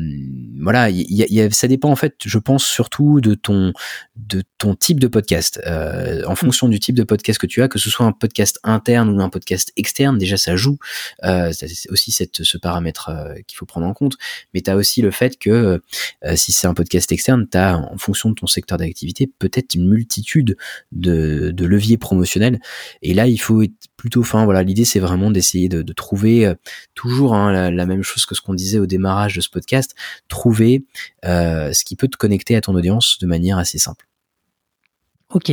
voilà 0.61 0.89
y, 0.91 1.05
y 1.09 1.41
a, 1.41 1.51
ça 1.51 1.67
dépend 1.67 1.91
en 1.91 1.97
fait 1.97 2.15
je 2.25 2.39
pense 2.39 2.65
surtout 2.65 3.21
de 3.21 3.35
ton 3.35 3.73
de 4.17 4.43
ton 4.59 4.75
type 4.75 5.01
de 5.01 5.09
podcast. 5.09 5.61
Euh, 5.67 6.23
en 6.27 6.33
mm. 6.33 6.37
fonction 6.37 6.69
du 6.69 6.79
type 6.79 6.97
de 6.97 7.03
podcast 7.03 7.41
que 7.41 7.47
tu 7.47 7.63
as 7.63 7.69
que 7.69 7.79
ce 7.79 7.91
soit 7.91 8.07
un 8.07 8.13
podcast 8.13 8.61
interne 8.63 9.11
ou 9.11 9.21
un 9.21 9.31
podcast 9.31 9.73
externe 9.77 10.19
déjà 10.19 10.37
ça 10.37 10.55
joue. 10.55 10.79
Euh, 11.25 11.51
c'est 11.53 11.91
aussi 11.91 12.13
cette 12.13 12.45
ce 12.45 12.57
paramètre 12.57 13.09
euh, 13.09 13.35
qu'il 13.47 13.57
faut 13.57 13.67
prendre 13.67 13.87
en 13.87 13.95
compte. 13.95 14.17
Mais 14.55 14.61
tu 14.61 14.71
as 14.71 14.77
aussi 14.77 15.03
le 15.03 15.11
fait 15.11 15.39
que 15.39 15.81
euh, 16.25 16.37
si 16.37 16.53
c'est 16.53 16.69
un 16.69 16.75
podcast 16.75 17.11
externe 17.11 17.49
tu 17.51 17.59
as 17.59 17.77
en 17.77 17.99
fonction 17.99 18.31
de 18.31 18.35
ton 18.35 18.47
secteur 18.47 18.79
d'activité 18.79 19.29
peut-être 19.39 19.75
une 19.75 19.89
multitude 19.89 20.57
de, 20.93 21.51
de 21.51 21.67
leviers 21.67 21.99
promotionnels. 21.99 22.61
Et 23.03 23.13
là 23.13 23.27
il 23.27 23.39
faut 23.39 23.63
être 23.63 23.73
plutôt 23.97 24.23
fin 24.23 24.45
voilà 24.45 24.63
l'idée 24.63 24.85
c'est 24.85 25.01
vraiment 25.01 25.33
d'essayer 25.33 25.69
de, 25.69 25.83
de 25.83 25.93
trouver 25.93 26.28
euh, 26.29 26.55
toujours 26.95 27.35
hein, 27.35 27.71
la, 27.71 27.87
même 27.87 28.03
chose 28.03 28.27
que 28.27 28.35
ce 28.35 28.41
qu'on 28.41 28.55
disait 28.55 28.79
au 28.79 28.87
démarrage 28.87 29.35
de 29.35 29.41
ce 29.41 29.49
podcast, 29.49 29.95
trouver 30.29 30.85
euh, 31.25 31.73
ce 31.73 31.85
qui 31.85 31.97
peut 31.97 32.09
te 32.09 32.17
connecter 32.17 32.57
à 32.57 32.61
ton 32.61 32.75
audience 32.75 33.19
de 33.21 33.27
manière 33.27 33.59
assez 33.59 33.79
simple. 33.79 34.07
Ok. 35.33 35.51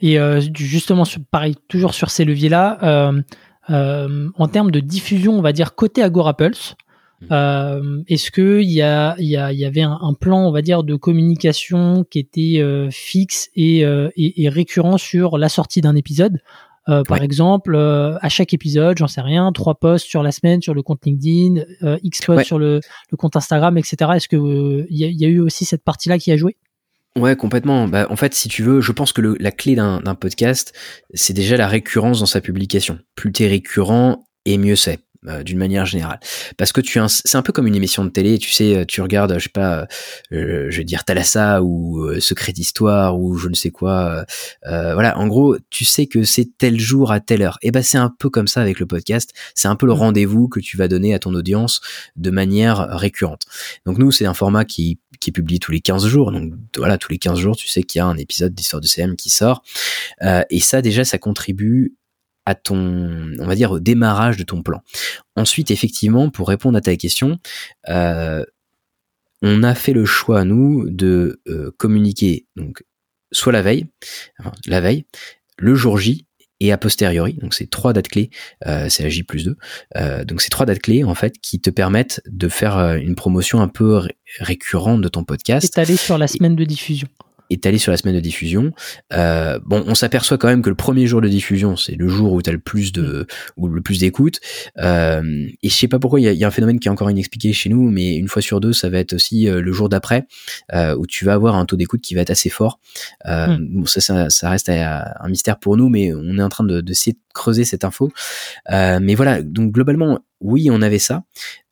Et 0.00 0.18
euh, 0.18 0.40
justement, 0.54 1.04
pareil, 1.30 1.54
toujours 1.68 1.94
sur 1.94 2.10
ces 2.10 2.24
leviers-là, 2.24 3.12
en 3.68 4.48
termes 4.48 4.70
de 4.70 4.80
diffusion, 4.80 5.38
on 5.38 5.42
va 5.42 5.52
dire 5.52 5.74
côté 5.74 6.02
Agora 6.02 6.36
Pulse, 6.36 6.74
mmh. 7.20 8.02
est-ce 8.08 8.30
qu'il 8.32 8.70
y, 8.70 8.82
a, 8.82 9.14
y, 9.18 9.36
y 9.36 9.64
avait 9.64 9.82
un, 9.82 10.14
plan, 10.18 10.46
on 10.46 10.50
va 10.50 10.62
dire, 10.62 10.82
de 10.82 10.96
communication 10.96 12.04
qui 12.10 12.18
était 12.18 12.88
fixe 12.90 13.50
et, 13.54 13.80
et, 14.16 14.48
récurrent 14.48 14.98
sur 14.98 15.38
la 15.38 15.48
sortie 15.48 15.80
d'un 15.80 15.94
épisode 15.94 16.40
euh, 16.88 17.02
par 17.04 17.22
exemple, 17.22 17.74
euh, 17.74 18.16
à 18.20 18.28
chaque 18.28 18.52
épisode, 18.54 18.98
j'en 18.98 19.06
sais 19.06 19.20
rien, 19.20 19.52
trois 19.52 19.76
posts 19.76 20.06
sur 20.06 20.22
la 20.22 20.32
semaine 20.32 20.60
sur 20.60 20.74
le 20.74 20.82
compte 20.82 21.04
LinkedIn, 21.04 21.62
euh, 21.82 21.98
X 22.02 22.22
posts 22.22 22.46
sur 22.46 22.58
le, 22.58 22.80
le, 23.10 23.16
compte 23.16 23.36
Instagram, 23.36 23.78
etc. 23.78 24.10
Est-ce 24.16 24.28
que 24.28 24.86
il 24.90 24.96
y, 24.98 25.24
a 25.24 25.28
eu 25.28 25.40
aussi 25.40 25.64
cette 25.64 25.84
partie-là 25.84 26.18
qui 26.18 26.32
a 26.32 26.36
joué? 26.36 26.56
Ouais, 27.16 27.36
complètement. 27.36 27.86
Bah, 27.86 28.06
en 28.10 28.16
fait, 28.16 28.34
si 28.34 28.48
tu 28.48 28.62
veux, 28.62 28.80
je 28.80 28.90
pense 28.90 29.12
que 29.12 29.20
le, 29.20 29.36
la 29.38 29.52
clé 29.52 29.76
d'un 29.76 30.00
podcast, 30.14 30.72
c'est 31.14 31.34
déjà 31.34 31.56
la 31.56 31.68
récurrence 31.68 32.20
dans 32.20 32.26
sa 32.26 32.40
publication. 32.40 32.98
Plus 33.14 33.32
t'es 33.32 33.46
récurrent, 33.46 34.24
et 34.44 34.58
mieux 34.58 34.76
c'est. 34.76 34.98
Euh, 35.28 35.44
d'une 35.44 35.58
manière 35.58 35.86
générale. 35.86 36.18
Parce 36.56 36.72
que 36.72 36.80
tu 36.80 36.98
c'est 37.06 37.36
un 37.36 37.42
peu 37.42 37.52
comme 37.52 37.68
une 37.68 37.76
émission 37.76 38.04
de 38.04 38.10
télé, 38.10 38.38
tu 38.38 38.50
sais, 38.50 38.74
euh, 38.74 38.84
tu 38.84 39.00
regardes, 39.00 39.32
je 39.38 39.44
sais 39.44 39.50
pas, 39.50 39.86
euh, 40.32 40.66
je 40.68 40.76
vais 40.78 40.82
dire 40.82 41.04
Thalassa 41.04 41.62
ou 41.62 42.10
Secret 42.18 42.52
d'histoire 42.52 43.16
ou 43.16 43.36
je 43.36 43.48
ne 43.48 43.54
sais 43.54 43.70
quoi. 43.70 44.26
voilà, 44.64 45.16
en 45.16 45.28
gros, 45.28 45.56
tu 45.70 45.84
sais 45.84 46.06
que 46.06 46.24
c'est 46.24 46.48
tel 46.58 46.80
jour 46.80 47.12
à 47.12 47.20
telle 47.20 47.42
heure. 47.42 47.58
Et 47.62 47.70
ben 47.70 47.84
c'est 47.84 47.98
un 47.98 48.12
peu 48.18 48.30
comme 48.30 48.48
ça 48.48 48.62
avec 48.62 48.80
le 48.80 48.86
podcast. 48.86 49.32
C'est 49.54 49.68
un 49.68 49.76
peu 49.76 49.86
le 49.86 49.94
mmh. 49.94 49.96
rendez-vous 49.96 50.48
que 50.48 50.58
tu 50.58 50.76
vas 50.76 50.88
donner 50.88 51.14
à 51.14 51.20
ton 51.20 51.32
audience 51.34 51.80
de 52.16 52.30
manière 52.32 52.88
récurrente. 52.90 53.46
Donc 53.86 53.98
nous, 53.98 54.10
c'est 54.10 54.26
un 54.26 54.34
format 54.34 54.64
qui 54.64 54.98
qui 55.20 55.30
est 55.30 55.32
publié 55.32 55.60
tous 55.60 55.70
les 55.70 55.80
15 55.80 56.04
jours. 56.06 56.32
Donc 56.32 56.52
voilà, 56.76 56.98
tous 56.98 57.12
les 57.12 57.18
15 57.18 57.38
jours, 57.38 57.54
tu 57.54 57.68
sais 57.68 57.84
qu'il 57.84 58.00
y 58.00 58.02
a 58.02 58.06
un 58.06 58.16
épisode 58.16 58.54
d'Histoire 58.54 58.80
de 58.80 58.88
CM 58.88 59.14
qui 59.14 59.30
sort. 59.30 59.62
et 60.50 60.58
ça, 60.58 60.82
déjà, 60.82 61.04
ça 61.04 61.18
contribue 61.18 61.94
à 62.46 62.54
ton, 62.54 63.32
on 63.38 63.46
va 63.46 63.54
dire, 63.54 63.72
au 63.72 63.80
démarrage 63.80 64.36
de 64.36 64.42
ton 64.42 64.62
plan. 64.62 64.82
Ensuite, 65.36 65.70
effectivement, 65.70 66.30
pour 66.30 66.48
répondre 66.48 66.76
à 66.76 66.80
ta 66.80 66.96
question, 66.96 67.38
euh, 67.88 68.44
on 69.42 69.62
a 69.62 69.74
fait 69.74 69.92
le 69.92 70.04
choix, 70.04 70.44
nous, 70.44 70.88
de 70.88 71.40
euh, 71.48 71.72
communiquer 71.76 72.46
donc 72.56 72.84
soit 73.32 73.52
la 73.52 73.62
veille, 73.62 73.86
enfin, 74.38 74.52
la 74.66 74.80
veille, 74.80 75.04
le 75.58 75.74
jour 75.74 75.98
J 75.98 76.26
et 76.60 76.70
a 76.70 76.78
posteriori. 76.78 77.34
Donc 77.34 77.54
c'est 77.54 77.68
trois 77.68 77.92
dates 77.92 78.08
clés, 78.08 78.30
euh, 78.66 78.88
c'est 78.88 79.02
la 79.02 79.08
J 79.08 79.24
plus 79.24 79.44
2. 79.44 79.56
Euh, 79.96 80.24
donc 80.24 80.40
c'est 80.42 80.50
trois 80.50 80.66
dates 80.66 80.80
clés 80.80 81.02
en 81.02 81.14
fait 81.14 81.38
qui 81.40 81.60
te 81.60 81.70
permettent 81.70 82.22
de 82.26 82.48
faire 82.48 82.78
une 82.96 83.16
promotion 83.16 83.60
un 83.60 83.68
peu 83.68 84.00
récurrente 84.38 85.00
de 85.00 85.08
ton 85.08 85.24
podcast. 85.24 85.64
Étalée 85.64 85.96
sur 85.96 86.18
la 86.18 86.28
semaine 86.28 86.54
de 86.54 86.64
diffusion 86.64 87.08
étalé 87.52 87.78
sur 87.78 87.90
la 87.90 87.96
semaine 87.96 88.14
de 88.14 88.20
diffusion. 88.20 88.72
Euh, 89.12 89.58
bon, 89.64 89.84
on 89.86 89.94
s'aperçoit 89.94 90.38
quand 90.38 90.48
même 90.48 90.62
que 90.62 90.70
le 90.70 90.74
premier 90.74 91.06
jour 91.06 91.20
de 91.20 91.28
diffusion, 91.28 91.76
c'est 91.76 91.94
le 91.94 92.08
jour 92.08 92.32
où 92.32 92.42
tu 92.42 92.50
as 92.50 92.52
le 92.52 92.58
plus 92.58 92.92
de 92.92 93.26
ou 93.56 93.68
le 93.68 93.82
plus 93.82 93.98
d'écoute. 93.98 94.40
Euh, 94.78 95.46
et 95.62 95.68
je 95.68 95.74
sais 95.74 95.88
pas 95.88 95.98
pourquoi, 95.98 96.20
il 96.20 96.32
y 96.32 96.44
a, 96.44 96.46
un 96.46 96.50
phénomène 96.50 96.80
qui 96.80 96.88
est 96.88 96.90
encore 96.90 97.10
inexpliqué 97.10 97.52
chez 97.52 97.68
nous, 97.68 97.90
mais 97.90 98.16
une 98.16 98.28
fois 98.28 98.42
sur 98.42 98.60
deux, 98.60 98.72
ça 98.72 98.88
va 98.88 98.98
être 98.98 99.12
aussi 99.14 99.48
euh, 99.48 99.60
le 99.60 99.72
jour 99.72 99.88
d'après 99.88 100.26
où 100.96 101.06
tu 101.06 101.24
vas 101.24 101.34
avoir 101.34 101.56
un 101.56 101.66
taux 101.66 101.76
d'écoute 101.76 102.00
qui 102.00 102.14
va 102.14 102.22
être 102.22 102.30
assez 102.30 102.48
fort. 102.48 102.80
Hmm. 103.24 103.56
Bon, 103.60 103.86
ça, 103.86 104.30
ça, 104.30 104.50
reste 104.50 104.68
un 104.68 105.28
mystère 105.28 105.58
pour 105.58 105.76
nous, 105.76 105.88
mais 105.88 106.12
on 106.14 106.38
est 106.38 106.42
en 106.42 106.48
train 106.48 106.64
de, 106.64 106.80
de, 106.80 106.92
de 106.92 107.12
creuser 107.34 107.64
cette 107.64 107.84
info. 107.84 108.10
mais 108.70 109.14
voilà, 109.14 109.42
donc 109.42 109.72
globalement, 109.72 110.20
oui, 110.40 110.68
on 110.70 110.82
avait 110.82 110.98
ça. 110.98 111.22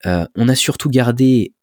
on 0.04 0.48
a 0.48 0.54
surtout 0.54 0.90
gardé 0.90 1.54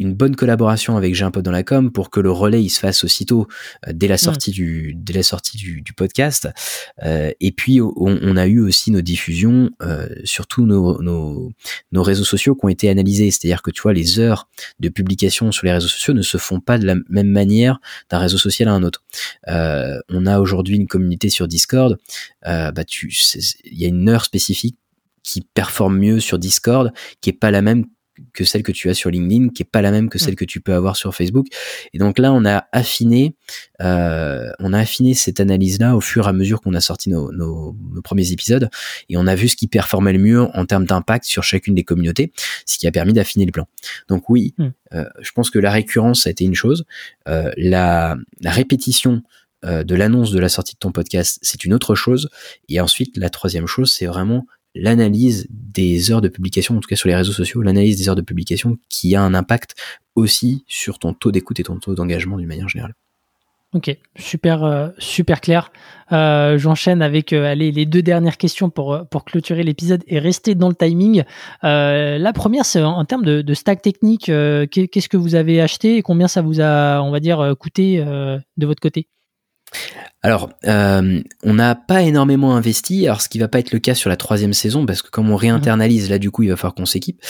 une 0.00 0.14
bonne 0.14 0.34
collaboration 0.34 0.96
avec 0.96 1.14
J'ai 1.14 1.24
un 1.24 1.30
pote 1.30 1.44
dans 1.44 1.50
la 1.50 1.62
com 1.62 1.92
pour 1.92 2.08
que 2.08 2.20
le 2.20 2.32
relais 2.32 2.62
il 2.62 2.70
se 2.70 2.80
fasse 2.80 3.04
aussitôt 3.04 3.46
euh, 3.86 3.92
dès 3.94 4.08
la 4.08 4.16
sortie 4.16 4.50
du 4.50 4.94
dès 4.96 5.12
la 5.12 5.22
sortie 5.22 5.58
du, 5.58 5.82
du 5.82 5.92
podcast. 5.92 6.48
Euh, 7.04 7.30
et 7.40 7.52
puis 7.52 7.80
on, 7.82 7.92
on, 7.96 8.36
a 8.36 8.46
eu 8.46 8.60
aussi 8.60 8.90
nos 8.90 9.02
diffusions 9.02 9.70
euh, 9.82 10.08
sur 10.24 10.46
tous 10.46 10.64
nos, 10.64 11.02
nos, 11.02 11.52
nos 11.92 12.02
réseaux 12.02 12.24
sociaux 12.24 12.54
qui 12.54 12.64
ont 12.64 12.68
été 12.70 12.88
analysés. 12.88 13.30
C'est-à-dire 13.30 13.60
que 13.60 13.70
tu 13.70 13.82
vois 13.82 13.92
les 13.92 14.18
heures 14.18 14.48
de 14.80 14.88
publication 14.88 15.52
sur 15.52 15.66
les 15.66 15.72
réseaux 15.72 15.88
sociaux 15.88 16.14
ne 16.14 16.22
se 16.22 16.38
font 16.38 16.60
pas 16.60 16.78
de 16.78 16.86
la 16.86 16.94
même 17.10 17.30
manière 17.30 17.78
d'un 18.08 18.18
réseau 18.18 18.38
social 18.38 18.68
à 18.68 18.72
un 18.72 18.82
autre. 18.82 19.04
Euh, 19.48 20.00
on 20.08 20.24
a 20.24 20.40
aujourd'hui 20.40 20.76
une 20.76 20.86
communauté 20.86 21.28
sur 21.28 21.46
Discord. 21.46 21.98
Bah 22.42 22.84
tu 22.86 23.12
il 23.64 23.78
y 23.78 23.84
a 23.84 23.88
une 23.88 24.08
heure 24.08 24.24
spécifique 24.24 24.78
qui 25.22 25.42
performe 25.42 25.98
mieux 25.98 26.20
sur 26.20 26.38
Discord, 26.38 26.92
qui 27.20 27.30
est 27.30 27.34
pas 27.34 27.50
la 27.50 27.60
même 27.62 27.84
que 28.32 28.44
celle 28.44 28.62
que 28.62 28.72
tu 28.72 28.88
as 28.90 28.94
sur 28.94 29.10
LinkedIn, 29.10 29.48
qui 29.50 29.62
est 29.62 29.70
pas 29.70 29.82
la 29.82 29.90
même 29.90 30.08
que 30.08 30.18
celle 30.18 30.36
que 30.36 30.44
tu 30.44 30.60
peux 30.60 30.74
avoir 30.74 30.96
sur 30.96 31.14
Facebook. 31.14 31.46
Et 31.92 31.98
donc 31.98 32.18
là, 32.18 32.32
on 32.32 32.44
a 32.44 32.66
affiné, 32.72 33.34
euh, 33.80 34.50
on 34.58 34.72
a 34.72 34.78
affiné 34.78 35.14
cette 35.14 35.40
analyse-là 35.40 35.96
au 35.96 36.00
fur 36.00 36.26
et 36.26 36.28
à 36.28 36.32
mesure 36.32 36.60
qu'on 36.60 36.74
a 36.74 36.80
sorti 36.80 37.10
nos, 37.10 37.32
nos, 37.32 37.76
premiers 38.02 38.32
épisodes, 38.32 38.70
et 39.08 39.16
on 39.16 39.26
a 39.26 39.34
vu 39.34 39.48
ce 39.48 39.56
qui 39.56 39.68
performait 39.68 40.12
le 40.12 40.18
mieux 40.18 40.42
en 40.42 40.64
termes 40.66 40.84
d'impact 40.84 41.24
sur 41.24 41.42
chacune 41.42 41.74
des 41.74 41.84
communautés, 41.84 42.32
ce 42.66 42.78
qui 42.78 42.86
a 42.86 42.92
permis 42.92 43.12
d'affiner 43.12 43.46
le 43.46 43.52
plan. 43.52 43.66
Donc 44.08 44.28
oui, 44.30 44.54
hmm. 44.58 44.68
euh, 44.94 45.04
je 45.20 45.30
pense 45.32 45.50
que 45.50 45.58
la 45.58 45.70
récurrence 45.70 46.26
a 46.26 46.30
été 46.30 46.44
une 46.44 46.54
chose, 46.54 46.84
euh, 47.28 47.50
la, 47.56 48.16
la 48.40 48.50
répétition 48.50 49.22
euh, 49.64 49.84
de 49.84 49.94
l'annonce 49.94 50.30
de 50.30 50.38
la 50.40 50.48
sortie 50.48 50.74
de 50.74 50.78
ton 50.78 50.90
podcast, 50.90 51.38
c'est 51.42 51.64
une 51.64 51.74
autre 51.74 51.94
chose. 51.94 52.30
Et 52.70 52.80
ensuite, 52.80 53.18
la 53.18 53.28
troisième 53.28 53.66
chose, 53.66 53.92
c'est 53.92 54.06
vraiment 54.06 54.46
l'analyse 54.74 55.46
des 55.50 56.10
heures 56.10 56.20
de 56.20 56.28
publication, 56.28 56.76
en 56.76 56.80
tout 56.80 56.88
cas 56.88 56.96
sur 56.96 57.08
les 57.08 57.16
réseaux 57.16 57.32
sociaux, 57.32 57.62
l'analyse 57.62 57.98
des 57.98 58.08
heures 58.08 58.16
de 58.16 58.22
publication 58.22 58.78
qui 58.88 59.14
a 59.14 59.22
un 59.22 59.34
impact 59.34 59.74
aussi 60.14 60.64
sur 60.66 60.98
ton 60.98 61.12
taux 61.14 61.32
d'écoute 61.32 61.60
et 61.60 61.64
ton 61.64 61.78
taux 61.78 61.94
d'engagement 61.94 62.36
d'une 62.36 62.48
manière 62.48 62.68
générale. 62.68 62.94
Ok, 63.72 63.96
super, 64.16 64.64
euh, 64.64 64.88
super 64.98 65.40
clair. 65.40 65.70
Euh, 66.10 66.58
j'enchaîne 66.58 67.02
avec 67.02 67.32
euh, 67.32 67.44
allez, 67.44 67.70
les 67.70 67.86
deux 67.86 68.02
dernières 68.02 68.36
questions 68.36 68.68
pour, 68.68 69.06
clôturer 69.24 69.62
l'épisode 69.62 70.02
et 70.08 70.18
rester 70.18 70.56
dans 70.56 70.68
le 70.68 70.74
timing. 70.74 71.22
la 71.62 72.32
première, 72.32 72.64
c'est 72.64 72.82
en, 72.82 73.04
termes 73.04 73.24
de, 73.24 73.42
de 73.42 73.54
stack 73.54 73.80
technique, 73.80 74.24
qu'est-ce 74.26 75.08
que 75.08 75.16
vous 75.16 75.36
avez 75.36 75.60
acheté 75.60 75.98
et 75.98 76.02
combien 76.02 76.26
ça 76.26 76.42
vous 76.42 76.60
a, 76.60 77.00
on 77.00 77.12
va 77.12 77.20
dire, 77.20 77.54
coûté 77.60 77.98
de 78.02 78.66
votre 78.66 78.80
côté? 78.80 79.06
Alors, 80.22 80.50
euh, 80.66 81.22
on 81.44 81.54
n'a 81.54 81.74
pas 81.74 82.02
énormément 82.02 82.54
investi, 82.54 83.06
alors 83.06 83.22
ce 83.22 83.28
qui 83.30 83.38
va 83.38 83.48
pas 83.48 83.58
être 83.58 83.72
le 83.72 83.78
cas 83.78 83.94
sur 83.94 84.10
la 84.10 84.16
troisième 84.16 84.52
saison, 84.52 84.84
parce 84.84 85.00
que 85.00 85.08
comme 85.08 85.30
on 85.30 85.36
réinternalise, 85.36 86.10
là 86.10 86.18
du 86.18 86.30
coup, 86.30 86.42
il 86.42 86.50
va 86.50 86.56
falloir 86.56 86.74
qu'on 86.74 86.84
s'équipe. 86.84 87.22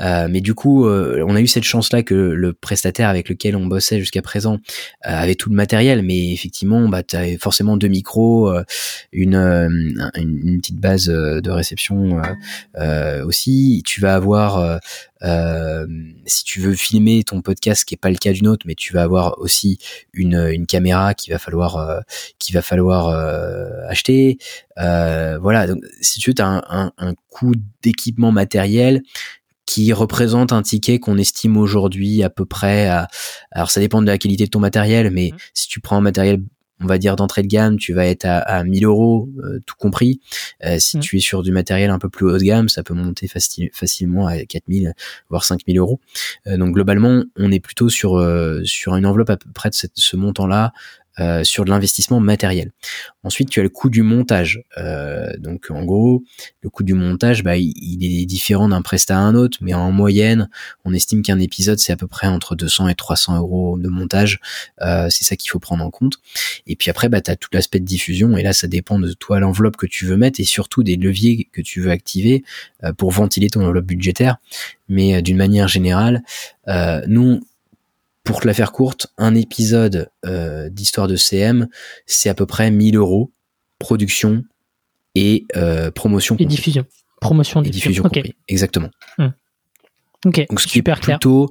Euh, 0.00 0.28
mais 0.30 0.40
du 0.40 0.54
coup, 0.54 0.86
euh, 0.86 1.22
on 1.28 1.36
a 1.36 1.42
eu 1.42 1.46
cette 1.46 1.64
chance-là 1.64 2.02
que 2.02 2.14
le 2.14 2.54
prestataire 2.54 3.10
avec 3.10 3.28
lequel 3.28 3.54
on 3.54 3.66
bossait 3.66 3.98
jusqu'à 4.00 4.22
présent 4.22 4.58
avait 5.02 5.34
tout 5.34 5.50
le 5.50 5.56
matériel, 5.56 6.02
mais 6.02 6.32
effectivement, 6.32 6.88
bah, 6.88 7.02
tu 7.02 7.16
as 7.16 7.36
forcément 7.38 7.76
deux 7.76 7.88
micros, 7.88 8.50
une, 9.12 9.34
une, 10.14 10.58
petite 10.58 10.80
base 10.80 11.06
de 11.08 11.50
réception 11.50 12.22
aussi. 13.24 13.82
Tu 13.84 14.00
vas 14.00 14.14
avoir 14.14 14.80
euh, 15.22 15.86
si 16.26 16.44
tu 16.44 16.60
veux 16.60 16.74
filmer 16.74 17.24
ton 17.24 17.42
podcast, 17.42 17.84
qui 17.84 17.94
est 17.94 17.98
pas 17.98 18.10
le 18.10 18.16
cas 18.16 18.32
d'une 18.32 18.48
autre, 18.48 18.66
mais 18.66 18.74
tu 18.74 18.92
vas 18.92 19.02
avoir 19.02 19.38
aussi 19.38 19.78
une, 20.12 20.48
une 20.52 20.66
caméra 20.66 21.14
qu'il 21.14 21.32
va 21.32 21.38
falloir 21.38 21.76
euh, 21.76 22.00
qu'il 22.38 22.54
va 22.54 22.62
falloir 22.62 23.08
euh, 23.08 23.68
acheter. 23.88 24.38
voilà, 24.76 25.66
donc 25.66 25.82
si 26.00 26.20
tu 26.20 26.30
veux, 26.30 26.34
as 26.40 26.46
un, 26.46 26.62
un, 26.68 26.92
un 26.98 27.14
coût 27.28 27.54
d'équipement 27.82 28.32
matériel 28.32 29.02
qui 29.66 29.92
représente 29.92 30.52
un 30.52 30.62
ticket 30.62 30.98
qu'on 30.98 31.18
estime 31.18 31.58
aujourd'hui 31.58 32.22
à 32.22 32.30
peu 32.30 32.46
près 32.46 32.88
à 32.88 33.06
alors 33.50 33.70
ça 33.70 33.80
dépend 33.80 34.00
de 34.00 34.06
la 34.06 34.16
qualité 34.16 34.46
de 34.46 34.50
ton 34.50 34.60
matériel 34.60 35.10
mais 35.10 35.32
mmh. 35.34 35.38
si 35.52 35.68
tu 35.68 35.80
prends 35.80 35.98
un 35.98 36.00
matériel 36.00 36.40
on 36.80 36.86
va 36.86 36.98
dire 36.98 37.16
d'entrée 37.16 37.42
de 37.42 37.48
gamme, 37.48 37.76
tu 37.76 37.92
vas 37.92 38.06
être 38.06 38.24
à, 38.24 38.38
à 38.38 38.64
1000 38.64 38.84
euros, 38.84 39.28
euh, 39.42 39.60
tout 39.66 39.74
compris. 39.76 40.20
Euh, 40.64 40.76
si 40.78 40.98
mm. 40.98 41.00
tu 41.00 41.16
es 41.16 41.20
sur 41.20 41.42
du 41.42 41.52
matériel 41.52 41.90
un 41.90 41.98
peu 41.98 42.08
plus 42.08 42.26
haut 42.26 42.38
de 42.38 42.42
gamme, 42.42 42.68
ça 42.68 42.82
peut 42.82 42.94
monter 42.94 43.28
facilement 43.28 44.26
à 44.26 44.38
4000, 44.44 44.94
voire 45.28 45.44
5000 45.44 45.78
euros. 45.78 46.00
Euh, 46.46 46.56
donc 46.56 46.74
globalement, 46.74 47.24
on 47.36 47.50
est 47.52 47.60
plutôt 47.60 47.88
sur 47.88 48.08
sur 48.64 48.96
une 48.96 49.06
enveloppe 49.06 49.30
à 49.30 49.36
peu 49.36 49.50
près 49.52 49.70
de 49.70 49.74
ce 49.74 50.16
montant-là 50.16 50.72
euh, 51.20 51.42
sur 51.42 51.64
de 51.64 51.70
l'investissement 51.70 52.20
matériel. 52.20 52.70
Ensuite, 53.24 53.50
tu 53.50 53.58
as 53.58 53.64
le 53.64 53.68
coût 53.68 53.90
du 53.90 54.02
montage. 54.02 54.62
Euh, 54.76 55.32
donc, 55.38 55.66
en 55.70 55.84
gros, 55.84 56.22
le 56.62 56.70
coût 56.70 56.84
du 56.84 56.94
montage, 56.94 57.42
bah, 57.42 57.56
il, 57.56 58.22
est 58.22 58.24
différent 58.24 58.68
d'un 58.68 58.82
prestat 58.82 59.16
à 59.16 59.20
un 59.20 59.34
autre, 59.34 59.58
mais 59.60 59.74
en 59.74 59.90
moyenne, 59.90 60.48
on 60.84 60.94
estime 60.94 61.22
qu'un 61.22 61.40
épisode, 61.40 61.78
c'est 61.78 61.92
à 61.92 61.96
peu 61.96 62.06
près 62.06 62.28
entre 62.28 62.54
200 62.54 62.88
et 62.88 62.94
300 62.94 63.36
euros 63.36 63.78
de 63.78 63.88
montage. 63.88 64.38
Euh, 64.80 65.08
c'est 65.10 65.24
ça 65.24 65.34
qu'il 65.34 65.50
faut 65.50 65.58
prendre 65.58 65.84
en 65.84 65.90
compte. 65.90 66.18
Et 66.68 66.76
puis 66.76 66.88
après, 66.88 67.08
bah, 67.08 67.20
tu 67.20 67.36
tout 67.36 67.48
l'aspect 67.52 67.80
de 67.80 67.84
diffusion, 67.84 68.36
et 68.36 68.44
là, 68.44 68.52
ça 68.52 68.68
dépend 68.68 69.00
de 69.00 69.12
toi, 69.12 69.40
l'enveloppe 69.40 69.76
que 69.76 69.86
tu 69.86 70.06
veux 70.06 70.16
mettre, 70.16 70.38
et 70.40 70.44
surtout 70.44 70.84
des 70.84 70.96
leviers 70.96 71.48
que 71.52 71.62
tu 71.62 71.80
veux 71.80 71.90
activer 71.90 72.44
pour 72.96 73.10
ventiler 73.10 73.50
ton 73.50 73.64
enveloppe 73.64 73.86
budgétaire. 73.86 74.36
Mais 74.88 75.20
d'une 75.20 75.36
manière 75.36 75.68
générale, 75.68 76.22
nous, 77.06 77.40
pour 78.28 78.40
te 78.40 78.46
la 78.46 78.52
faire 78.52 78.72
courte, 78.72 79.06
un 79.16 79.34
épisode 79.34 80.10
euh, 80.26 80.68
d'histoire 80.68 81.08
de 81.08 81.16
CM, 81.16 81.66
c'est 82.04 82.28
à 82.28 82.34
peu 82.34 82.44
près 82.44 82.70
1000 82.70 82.96
euros, 82.96 83.32
production 83.78 84.44
et 85.14 85.46
euh, 85.56 85.90
promotion. 85.90 86.36
Et 86.38 86.44
diffusion. 86.44 86.84
Promotion 87.22 87.62
et 87.62 87.70
diffusion. 87.70 88.04
Exactement. 88.46 88.90
Hmm. 89.16 89.28
Ok. 90.26 90.44
Donc 90.50 90.60
ce 90.60 90.66
qui 90.66 90.80
est 90.80 90.82
plutôt 90.82 91.48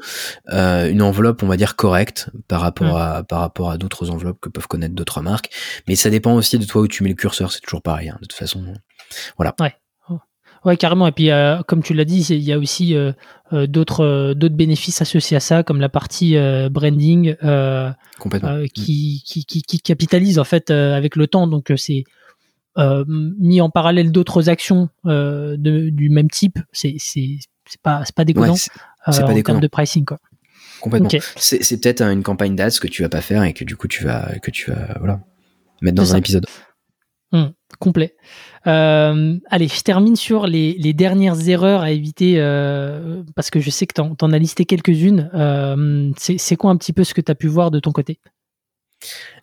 euh, 0.53 0.91
une 0.91 1.01
enveloppe, 1.01 1.41
on 1.41 1.47
va 1.47 1.57
dire 1.57 1.75
correcte 1.75 2.29
par 2.47 2.61
rapport 2.61 2.93
hmm. 2.93 3.01
à 3.01 3.23
par 3.23 3.39
rapport 3.39 3.71
à 3.71 3.79
d'autres 3.79 4.11
enveloppes 4.11 4.39
que 4.39 4.49
peuvent 4.49 4.67
connaître 4.67 4.93
d'autres 4.93 5.23
marques. 5.23 5.49
Mais 5.87 5.95
ça 5.95 6.11
dépend 6.11 6.35
aussi 6.35 6.59
de 6.59 6.65
toi 6.65 6.83
où 6.83 6.87
tu 6.87 7.01
mets 7.01 7.09
le 7.09 7.15
curseur. 7.15 7.51
C'est 7.51 7.61
toujours 7.61 7.81
pareil. 7.81 8.09
Hein, 8.09 8.19
de 8.21 8.27
toute 8.27 8.37
façon. 8.37 8.63
Voilà. 9.35 9.55
Ouais. 9.59 9.73
Ouais, 10.67 10.75
carrément. 10.75 11.07
Et 11.07 11.13
puis, 11.13 11.31
euh, 11.31 11.63
comme 11.65 11.81
tu 11.81 11.93
l'as 11.93 12.03
dit, 12.03 12.19
il 12.25 12.43
y 12.43 12.51
a 12.51 12.59
aussi 12.59 12.93
euh, 12.93 13.13
euh, 13.53 13.67
d'autres 13.67 14.33
d'autres 14.33 14.55
bénéfices 14.55 15.01
associés 15.01 15.37
à 15.37 15.39
ça, 15.39 15.63
comme 15.63 15.79
la 15.79 15.87
partie 15.87 16.35
branding 16.69 17.37
qui, 18.73 19.23
qui, 19.25 19.45
qui, 19.45 19.61
qui, 19.61 19.79
capitalise 19.79 20.39
en 20.39 20.43
fait 20.43 20.69
avec 20.69 21.15
le 21.15 21.27
temps. 21.27 21.47
Donc, 21.47 21.71
c'est 21.77 22.03
mis 23.07 23.61
en 23.61 23.69
parallèle 23.69 24.11
d'autres 24.11 24.49
actions 24.49 24.89
de, 25.05 25.89
du 25.89 26.09
même 26.09 26.29
type. 26.29 26.59
C'est 26.73 26.97
c'est 26.99 27.39
pas 27.81 28.03
c'est 28.03 28.15
pas 28.15 28.25
déconnant. 28.25 28.57
c'est 28.57 28.71
pas 29.05 29.31
en 29.31 29.41
termes 29.41 29.61
de 29.61 29.67
pricing 29.67 30.03
quoi. 30.03 30.19
Complètement. 30.81 31.09
C'est 31.37 31.81
peut-être 31.81 32.01
une 32.01 32.23
campagne 32.23 32.57
d'ads 32.57 32.77
que 32.81 32.87
tu 32.87 33.03
vas 33.03 33.09
pas 33.09 33.21
faire 33.21 33.43
et 33.45 33.53
que 33.53 33.63
du 33.63 33.77
coup 33.77 33.87
tu 33.87 34.03
vas 34.03 34.37
que 34.43 34.51
tu 34.51 34.69
vas 34.69 34.97
voilà 34.99 35.21
mettre 35.81 35.95
dans 35.95 36.13
un 36.13 36.17
épisode. 36.17 36.45
Hum, 37.31 37.53
complet. 37.79 38.15
Euh, 38.67 39.37
allez, 39.49 39.67
je 39.67 39.81
termine 39.81 40.15
sur 40.15 40.45
les, 40.45 40.93
dernières 40.93 41.47
erreurs 41.47 41.81
à 41.81 41.91
éviter 41.91 42.35
euh, 42.37 43.23
parce 43.35 43.49
que 43.49 43.59
je 43.59 43.69
sais 43.69 43.87
que 43.87 43.93
tu 43.93 44.01
en, 44.01 44.33
as 44.33 44.37
listé 44.37 44.65
quelques-unes. 44.65 45.29
Euh, 45.33 46.11
c'est 46.17 46.55
quoi 46.55 46.71
un 46.71 46.77
petit 46.77 46.93
peu 46.93 47.03
ce 47.03 47.13
que 47.13 47.21
tu 47.21 47.31
as 47.31 47.35
pu 47.35 47.47
voir 47.47 47.71
de 47.71 47.79
ton 47.79 47.91
côté? 47.91 48.19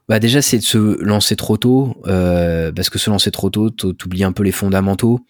Bah 0.07 0.19
déjà 0.19 0.43
c'est 0.43 0.59
de 0.59 0.63
se 0.63 1.03
lancer 1.03 1.35
trop 1.35 1.57
tôt 1.57 1.97
euh, 2.07 2.71
parce 2.73 2.91
que 2.91 2.99
se 2.99 3.09
lancer 3.09 3.31
trop 3.31 3.49
tôt 3.49 3.71
t'oublies 3.71 4.25
un 4.25 4.33
peu 4.33 4.43
les 4.43 4.53
fondamentaux. 4.53 5.21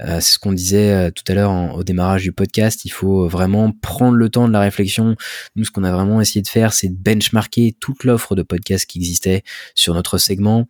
Euh, 0.00 0.18
c'est 0.20 0.32
ce 0.32 0.38
qu'on 0.40 0.52
disait 0.52 0.90
euh, 0.90 1.10
tout 1.12 1.22
à 1.28 1.34
l'heure 1.34 1.76
au 1.76 1.84
démarrage 1.84 2.24
du 2.24 2.32
podcast. 2.32 2.84
Il 2.84 2.90
faut 2.90 3.28
vraiment 3.28 3.70
prendre 3.70 4.16
le 4.16 4.28
temps 4.28 4.48
de 4.48 4.52
la 4.52 4.58
réflexion. 4.58 5.14
Nous 5.54 5.64
ce 5.64 5.70
qu'on 5.70 5.84
a 5.84 5.92
vraiment 5.92 6.20
essayé 6.20 6.42
de 6.42 6.48
faire 6.48 6.72
c'est 6.72 6.88
de 6.88 6.96
benchmarker 6.96 7.76
toute 7.78 8.02
l'offre 8.02 8.34
de 8.34 8.42
podcast 8.42 8.86
qui 8.86 8.98
existait 8.98 9.44
sur 9.76 9.94
notre 9.94 10.18
segment. 10.18 10.66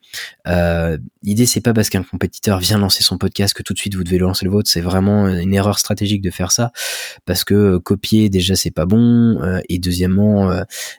Euh, 0.46 0.98
l'idée 1.22 1.46
c'est 1.46 1.62
pas 1.62 1.72
parce 1.72 1.88
qu'un 1.88 2.02
compétiteur 2.02 2.58
vient 2.58 2.76
lancer 2.76 3.02
son 3.02 3.16
podcast 3.16 3.54
que 3.54 3.62
tout 3.62 3.72
de 3.72 3.78
suite 3.78 3.94
vous 3.94 4.04
devez 4.04 4.18
lancer 4.18 4.44
le 4.44 4.50
vôtre. 4.50 4.68
C'est 4.68 4.82
vraiment 4.82 5.26
une 5.26 5.54
erreur 5.54 5.78
stratégique 5.78 6.20
de 6.20 6.30
faire 6.30 6.52
ça. 6.52 6.70
Parce 7.24 7.44
que 7.44 7.78
copier 7.78 8.28
déjà 8.28 8.56
c'est 8.56 8.70
pas 8.70 8.84
bon. 8.84 9.40
Et 9.70 9.78
deuxièmement 9.78 10.54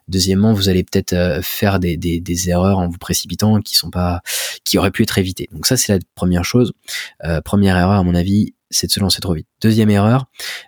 deuxièmement 0.08 0.54
vous 0.54 0.68
allez 0.68 0.84
peut-être 0.84 1.16
faire 1.44 1.80
des, 1.80 1.96
des, 1.96 2.20
des 2.20 2.50
erreurs 2.50 2.55
en 2.56 2.88
vous 2.88 2.98
précipitant 2.98 3.60
qui 3.60 3.76
sont 3.76 3.90
pas, 3.90 4.22
qui 4.64 4.78
auraient 4.78 4.92
pu 4.92 5.04
être 5.04 5.18
évitées. 5.18 5.50
Donc 5.52 5.66
ça, 5.66 5.78
c'est 5.78 5.94
la 5.94 6.00
première 6.16 6.44
chose. 6.44 6.74
Euh, 7.24 7.42
première 7.42 7.78
erreur, 7.78 8.00
à 8.00 8.04
mon 8.04 8.16
avis, 8.16 8.54
c'est 8.70 8.88
de 8.88 8.92
se 8.92 9.00
lancer 9.00 9.22
trop 9.22 9.34
vite. 9.34 9.48
Deuxième 9.62 9.90
erreur, 9.90 10.26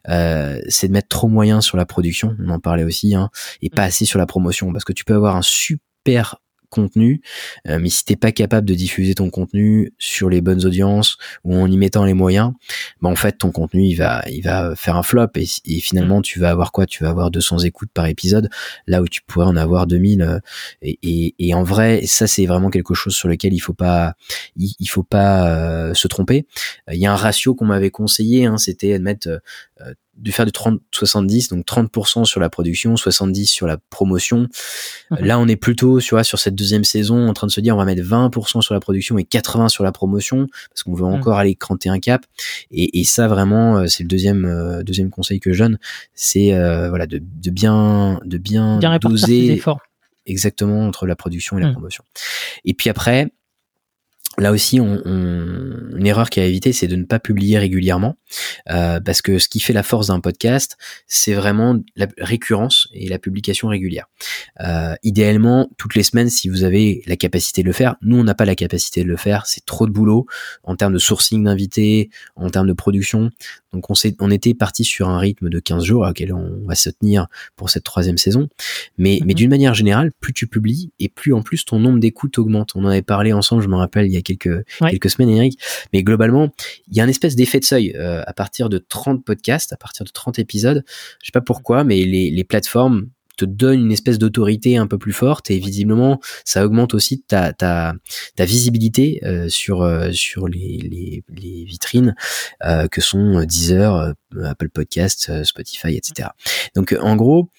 euh, 0.09 0.59
c'est 0.69 0.87
de 0.87 0.93
mettre 0.93 1.09
trop 1.09 1.27
moyen 1.27 1.61
sur 1.61 1.77
la 1.77 1.85
production. 1.85 2.35
On 2.39 2.49
en 2.49 2.59
parlait 2.59 2.83
aussi, 2.83 3.15
hein, 3.15 3.29
et 3.61 3.69
pas 3.69 3.83
mm. 3.83 3.87
assez 3.87 4.05
sur 4.05 4.19
la 4.19 4.25
promotion, 4.25 4.71
parce 4.71 4.83
que 4.83 4.93
tu 4.93 5.03
peux 5.03 5.15
avoir 5.15 5.35
un 5.35 5.41
super 5.41 6.37
contenu, 6.69 7.21
euh, 7.67 7.79
mais 7.79 7.89
si 7.89 8.05
t'es 8.05 8.15
pas 8.15 8.31
capable 8.31 8.67
de 8.67 8.73
diffuser 8.73 9.15
ton 9.15 9.29
contenu 9.29 9.93
sur 9.97 10.29
les 10.29 10.41
bonnes 10.41 10.65
audiences 10.65 11.17
ou 11.43 11.55
en 11.55 11.69
y 11.69 11.77
mettant 11.77 12.05
les 12.05 12.13
moyens, 12.13 12.51
bah 13.01 13.09
en 13.09 13.15
fait 13.15 13.37
ton 13.37 13.51
contenu 13.51 13.83
il 13.83 13.95
va 13.95 14.23
il 14.29 14.41
va 14.41 14.75
faire 14.75 14.95
un 14.95 15.03
flop 15.03 15.27
et, 15.35 15.45
finalement 15.79 16.21
tu 16.21 16.39
vas 16.39 16.49
avoir 16.49 16.71
quoi? 16.71 16.85
Tu 16.85 17.03
vas 17.03 17.09
avoir 17.09 17.31
200 17.31 17.59
écoutes 17.59 17.91
par 17.93 18.07
épisode 18.07 18.49
là 18.87 19.01
où 19.01 19.07
tu 19.07 19.21
pourrais 19.23 19.45
en 19.45 19.55
avoir 19.55 19.87
2000 19.87 20.21
euh, 20.21 20.39
et, 20.81 20.99
et, 21.03 21.35
et 21.39 21.53
en 21.53 21.63
vrai 21.63 22.05
ça 22.05 22.27
c'est 22.27 22.45
vraiment 22.45 22.69
quelque 22.69 22.93
chose 22.93 23.13
sur 23.15 23.27
lequel 23.27 23.53
il 23.53 23.59
faut 23.59 23.73
pas 23.73 24.15
il, 24.55 24.87
faut 24.87 25.03
pas 25.03 25.49
euh, 25.49 25.93
se 25.93 26.07
tromper. 26.07 26.45
Il 26.91 26.99
y 26.99 27.05
a 27.05 27.11
un 27.11 27.15
ratio 27.15 27.55
qu'on 27.55 27.65
m'avait 27.65 27.91
conseillé, 27.91 28.45
hein, 28.45 28.57
c'était 28.57 28.97
de 28.97 29.03
mettre 29.03 29.41
de 30.17 30.31
faire 30.31 30.45
du 30.45 30.51
30-70, 30.51 31.49
donc 31.49 31.65
30% 31.65 32.25
sur 32.25 32.39
la 32.39 32.49
production, 32.49 32.95
70% 32.95 33.45
sur 33.45 33.67
la 33.67 33.77
promotion. 33.89 34.47
Mhm. 35.11 35.25
Là, 35.25 35.39
on 35.39 35.47
est 35.47 35.55
plutôt 35.55 35.99
sur, 35.99 36.23
sur 36.25 36.39
cette 36.39 36.55
deuxième 36.55 36.83
saison 36.83 37.27
en 37.27 37.33
train 37.33 37.47
de 37.47 37.51
se 37.51 37.61
dire 37.61 37.75
on 37.75 37.77
va 37.77 37.85
mettre 37.85 38.01
20% 38.01 38.61
sur 38.61 38.73
la 38.73 38.79
production 38.79 39.17
et 39.17 39.23
80% 39.23 39.69
sur 39.69 39.83
la 39.83 39.91
promotion 39.91 40.47
parce 40.69 40.83
qu'on 40.83 40.93
veut 40.93 41.05
mhm. 41.05 41.15
encore 41.15 41.37
aller 41.37 41.55
cranter 41.55 41.89
un 41.89 41.99
cap. 41.99 42.25
Et, 42.71 42.99
et 42.99 43.03
ça, 43.03 43.27
vraiment, 43.27 43.77
euh, 43.77 43.87
c'est 43.87 44.03
le 44.03 44.09
deuxième 44.09 44.45
euh, 44.45 44.83
deuxième 44.83 45.09
conseil 45.09 45.39
que 45.39 45.53
je 45.53 45.63
donne, 45.63 45.77
c'est 46.13 46.53
euh, 46.53 46.89
voilà 46.89 47.05
de, 47.07 47.19
de, 47.19 47.51
bien 47.51 48.19
de 48.25 48.37
bien, 48.37 48.79
bien 48.79 48.97
doser 48.97 49.61
exactement 50.25 50.85
entre 50.85 51.05
la 51.05 51.15
production 51.15 51.57
et 51.57 51.61
la 51.61 51.67
mhm. 51.67 51.73
promotion. 51.73 52.03
Et 52.65 52.73
puis 52.73 52.89
après, 52.89 53.31
Là 54.39 54.51
aussi, 54.51 54.77
une 54.77 56.05
erreur 56.05 56.29
qui 56.29 56.39
a 56.39 56.45
éviter, 56.45 56.71
c'est 56.71 56.87
de 56.87 56.95
ne 56.95 57.05
pas 57.05 57.17
publier 57.17 57.57
régulièrement, 57.57 58.17
euh, 58.69 58.99
parce 58.99 59.23
que 59.23 59.39
ce 59.39 59.49
qui 59.49 59.59
fait 59.59 59.73
la 59.73 59.81
force 59.81 60.07
d'un 60.07 60.19
podcast, 60.19 60.77
c'est 61.07 61.33
vraiment 61.33 61.75
la 61.95 62.05
récurrence 62.19 62.87
et 62.93 63.07
la 63.07 63.17
publication 63.17 63.67
régulière. 63.67 64.05
Euh, 64.59 64.93
idéalement, 65.01 65.71
toutes 65.79 65.95
les 65.95 66.03
semaines, 66.03 66.29
si 66.29 66.49
vous 66.49 66.63
avez 66.63 67.01
la 67.07 67.15
capacité 67.15 67.63
de 67.63 67.67
le 67.67 67.73
faire. 67.73 67.95
Nous, 68.01 68.15
on 68.15 68.23
n'a 68.23 68.35
pas 68.35 68.45
la 68.45 68.55
capacité 68.55 69.03
de 69.03 69.07
le 69.07 69.17
faire, 69.17 69.47
c'est 69.47 69.65
trop 69.65 69.87
de 69.87 69.91
boulot 69.91 70.27
en 70.63 70.75
termes 70.75 70.93
de 70.93 70.99
sourcing 70.99 71.43
d'invités, 71.43 72.11
en 72.35 72.51
termes 72.51 72.67
de 72.67 72.73
production. 72.73 73.31
Donc, 73.77 73.91
on, 73.91 73.93
on 74.19 74.31
était 74.31 74.55
parti 74.55 74.83
sur 74.83 75.07
un 75.07 75.19
rythme 75.19 75.49
de 75.49 75.59
15 75.59 75.83
jours 75.83 76.07
auquel 76.07 76.33
on 76.33 76.65
va 76.65 76.73
se 76.73 76.89
tenir 76.89 77.27
pour 77.55 77.69
cette 77.69 77.83
troisième 77.83 78.17
saison. 78.17 78.49
Mais, 78.97 79.19
mais 79.23 79.33
mhm. 79.33 79.37
d'une 79.37 79.49
manière 79.51 79.73
générale, 79.75 80.11
plus 80.19 80.33
tu 80.33 80.47
publies 80.47 80.91
et 80.99 81.09
plus 81.09 81.33
en 81.33 81.43
plus 81.43 81.63
ton 81.63 81.79
nombre 81.79 81.99
d'écoutes 81.99 82.39
augmente. 82.39 82.75
On 82.75 82.83
en 82.85 82.89
avait 82.89 83.03
parlé 83.03 83.33
ensemble, 83.33 83.61
je 83.61 83.67
me 83.67 83.75
rappelle, 83.75 84.07
il 84.07 84.13
y 84.13 84.17
a 84.17 84.21
quelques, 84.21 84.65
quelques 84.79 85.09
semaines, 85.11 85.29
Eric. 85.29 85.59
Mais 85.93 86.01
globalement, 86.01 86.49
il 86.87 86.97
y 86.97 87.01
a 87.01 87.03
un 87.03 87.07
espèce 87.07 87.35
d'effet 87.35 87.59
de 87.59 87.65
seuil. 87.65 87.93
Euh, 87.95 88.23
à 88.25 88.33
partir 88.33 88.69
de 88.69 88.79
30 88.79 89.23
podcasts, 89.23 89.73
à 89.73 89.77
partir 89.77 90.05
de 90.05 90.11
30 90.11 90.39
épisodes, 90.39 90.83
je 91.21 91.27
sais 91.27 91.31
pas 91.31 91.41
pourquoi, 91.41 91.83
mais 91.83 92.03
les, 92.03 92.31
les 92.31 92.43
plateformes 92.43 93.07
te 93.37 93.45
donne 93.45 93.79
une 93.79 93.91
espèce 93.91 94.17
d'autorité 94.17 94.77
un 94.77 94.87
peu 94.87 94.97
plus 94.97 95.13
forte 95.13 95.51
et 95.51 95.59
visiblement 95.59 96.19
ça 96.43 96.65
augmente 96.65 96.93
aussi 96.93 97.21
ta 97.21 97.53
ta, 97.53 97.93
ta 98.35 98.45
visibilité 98.45 99.19
euh, 99.23 99.47
sur 99.47 99.83
euh, 99.83 100.11
sur 100.11 100.47
les, 100.47 100.79
les, 100.79 101.23
les 101.29 101.63
vitrines 101.63 102.15
euh, 102.65 102.87
que 102.87 102.99
sont 102.99 103.43
Deezer, 103.45 104.13
Apple 104.43 104.69
Podcast, 104.69 105.43
Spotify, 105.43 105.95
etc. 105.95 106.29
Donc 106.75 106.95
en 106.99 107.15
gros, 107.15 107.49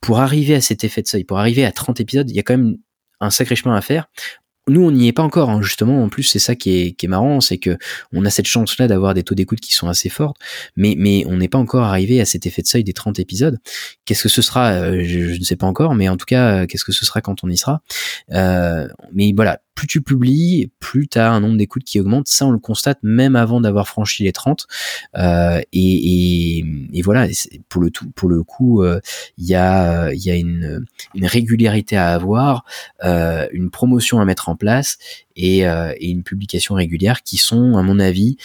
pour 0.00 0.18
arriver 0.18 0.54
à 0.54 0.60
cet 0.60 0.82
effet 0.84 1.02
de 1.02 1.06
seuil, 1.06 1.24
pour 1.24 1.38
arriver 1.38 1.64
à 1.64 1.72
30 1.72 2.00
épisodes, 2.00 2.28
il 2.30 2.36
y 2.36 2.40
a 2.40 2.42
quand 2.42 2.56
même 2.56 2.78
un 3.20 3.30
sacré 3.30 3.56
chemin 3.56 3.76
à 3.76 3.80
faire 3.80 4.08
nous 4.68 4.82
on 4.82 4.90
n'y 4.90 5.08
est 5.08 5.12
pas 5.12 5.22
encore 5.22 5.50
hein. 5.50 5.62
justement 5.62 6.02
en 6.02 6.08
plus 6.08 6.24
c'est 6.24 6.38
ça 6.38 6.54
qui 6.54 6.78
est, 6.80 6.92
qui 6.92 7.08
marrant 7.08 7.40
c'est 7.40 7.58
que 7.58 7.76
on 8.12 8.24
a 8.24 8.30
cette 8.30 8.46
chance 8.46 8.78
là 8.78 8.88
d'avoir 8.88 9.14
des 9.14 9.22
taux 9.22 9.34
d'écoute 9.34 9.60
qui 9.60 9.72
sont 9.72 9.88
assez 9.88 10.08
forts 10.08 10.34
mais 10.76 10.94
mais 10.98 11.24
on 11.26 11.36
n'est 11.36 11.48
pas 11.48 11.58
encore 11.58 11.84
arrivé 11.84 12.20
à 12.20 12.24
cet 12.24 12.46
effet 12.46 12.62
de 12.62 12.66
seuil 12.66 12.84
des 12.84 12.92
30 12.92 13.18
épisodes 13.18 13.58
qu'est-ce 14.04 14.24
que 14.24 14.28
ce 14.28 14.42
sera 14.42 14.72
euh, 14.72 15.04
je, 15.04 15.38
ne 15.38 15.44
sais 15.44 15.56
pas 15.56 15.66
encore 15.66 15.94
mais 15.94 16.08
en 16.08 16.16
tout 16.16 16.26
cas 16.26 16.62
euh, 16.62 16.66
qu'est-ce 16.66 16.84
que 16.84 16.92
ce 16.92 17.04
sera 17.04 17.20
quand 17.20 17.44
on 17.44 17.48
y 17.48 17.56
sera? 17.56 17.80
Euh, 18.32 18.88
mais 19.12 19.32
voilà 19.34 19.60
plus 19.76 19.86
tu 19.86 20.00
publies, 20.00 20.72
plus 20.80 21.06
tu 21.06 21.18
as 21.18 21.30
un 21.30 21.40
nombre 21.40 21.58
d'écoutes 21.58 21.84
qui 21.84 22.00
augmente. 22.00 22.28
Ça, 22.28 22.46
on 22.46 22.50
le 22.50 22.58
constate 22.58 22.98
même 23.02 23.36
avant 23.36 23.60
d'avoir 23.60 23.86
franchi 23.86 24.24
les 24.24 24.32
30. 24.32 24.66
Euh, 25.18 25.60
et, 25.72 26.64
et, 26.92 27.02
voilà, 27.02 27.28
pour 27.68 27.82
le 27.82 27.90
tout, 27.90 28.10
pour 28.12 28.30
le 28.30 28.42
coup, 28.42 28.82
euh, 28.82 29.00
il 29.36 29.44
y 29.46 29.54
a, 29.54 30.10
une, 30.10 30.86
régularité 31.22 31.96
à 31.96 32.08
avoir, 32.14 32.64
euh, 33.04 33.46
une 33.52 33.70
promotion 33.70 34.18
à 34.18 34.24
mettre 34.24 34.48
en 34.48 34.56
place 34.56 34.96
et, 35.36 35.66
une 36.00 36.22
publication 36.22 36.74
régulière 36.74 37.22
qui 37.22 37.36
sont, 37.36 37.76
à 37.76 37.82
mon 37.82 37.98
avis, 37.98 38.38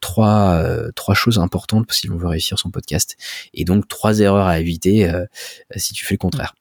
trois 0.00 1.14
choses 1.14 1.38
importantes 1.38 1.86
si 1.92 2.08
l'on 2.08 2.16
veut 2.16 2.26
réussir 2.26 2.58
son 2.58 2.70
podcast. 2.70 3.16
Et 3.54 3.64
donc 3.64 3.86
trois 3.86 4.18
erreurs 4.18 4.48
à 4.48 4.58
éviter 4.58 5.08
si 5.76 5.94
tu 5.94 6.04
fais 6.04 6.14
le 6.14 6.18
contraire. 6.18 6.54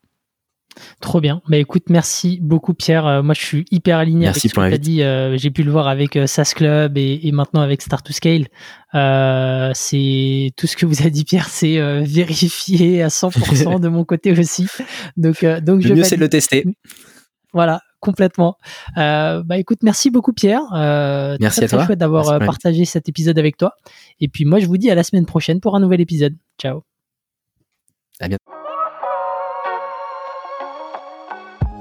Trop 0.99 1.21
bien. 1.21 1.41
Bah 1.47 1.57
écoute, 1.57 1.83
merci 1.89 2.39
beaucoup 2.41 2.73
Pierre. 2.73 3.05
Euh, 3.05 3.23
moi 3.23 3.33
je 3.33 3.41
suis 3.43 3.65
hyper 3.71 3.97
aligné 3.97 4.27
avec 4.27 4.41
ce 4.41 4.47
que 4.47 4.53
tu 4.53 4.59
as 4.59 4.77
dit. 4.77 5.01
Euh, 5.01 5.37
j'ai 5.37 5.51
pu 5.51 5.63
le 5.63 5.71
voir 5.71 5.87
avec 5.87 6.15
euh, 6.15 6.27
SAS 6.27 6.53
Club 6.53 6.97
et, 6.97 7.31
maintenant 7.31 7.61
avec 7.61 7.81
Start 7.81 8.05
to 8.05 8.13
Scale. 8.13 8.47
c'est 9.73 10.51
tout 10.57 10.67
ce 10.67 10.75
que 10.75 10.85
vous 10.85 11.05
a 11.05 11.09
dit 11.09 11.23
Pierre, 11.23 11.49
c'est 11.49 11.79
vérifié 12.03 13.01
à 13.01 13.07
100% 13.07 13.79
de 13.79 13.87
mon 13.87 14.03
côté 14.03 14.31
aussi. 14.31 14.67
Donc 15.17 15.45
donc 15.45 15.83
le 15.83 15.95
mieux 15.95 16.03
c'est 16.03 16.15
de 16.15 16.21
le 16.21 16.29
tester. 16.29 16.65
Voilà, 17.53 17.81
complètement. 17.99 18.57
bah 18.95 19.43
écoute, 19.57 19.79
merci 19.81 20.11
beaucoup 20.11 20.33
Pierre. 20.33 20.61
merci 21.39 21.63
à 21.63 21.67
toi. 21.67 21.85
chouette 21.85 21.99
d'avoir 21.99 22.39
partagé 22.39 22.85
cet 22.85 23.09
épisode 23.09 23.39
avec 23.39 23.57
toi. 23.57 23.73
Et 24.19 24.27
puis 24.27 24.45
moi 24.45 24.59
je 24.59 24.65
vous 24.65 24.77
dis 24.77 24.89
à 24.89 24.95
la 24.95 25.03
semaine 25.03 25.25
prochaine 25.25 25.59
pour 25.59 25.75
un 25.75 25.79
nouvel 25.79 26.01
épisode. 26.01 26.35
Ciao. 26.59 26.83
À 28.19 28.27
bientôt. 28.27 28.64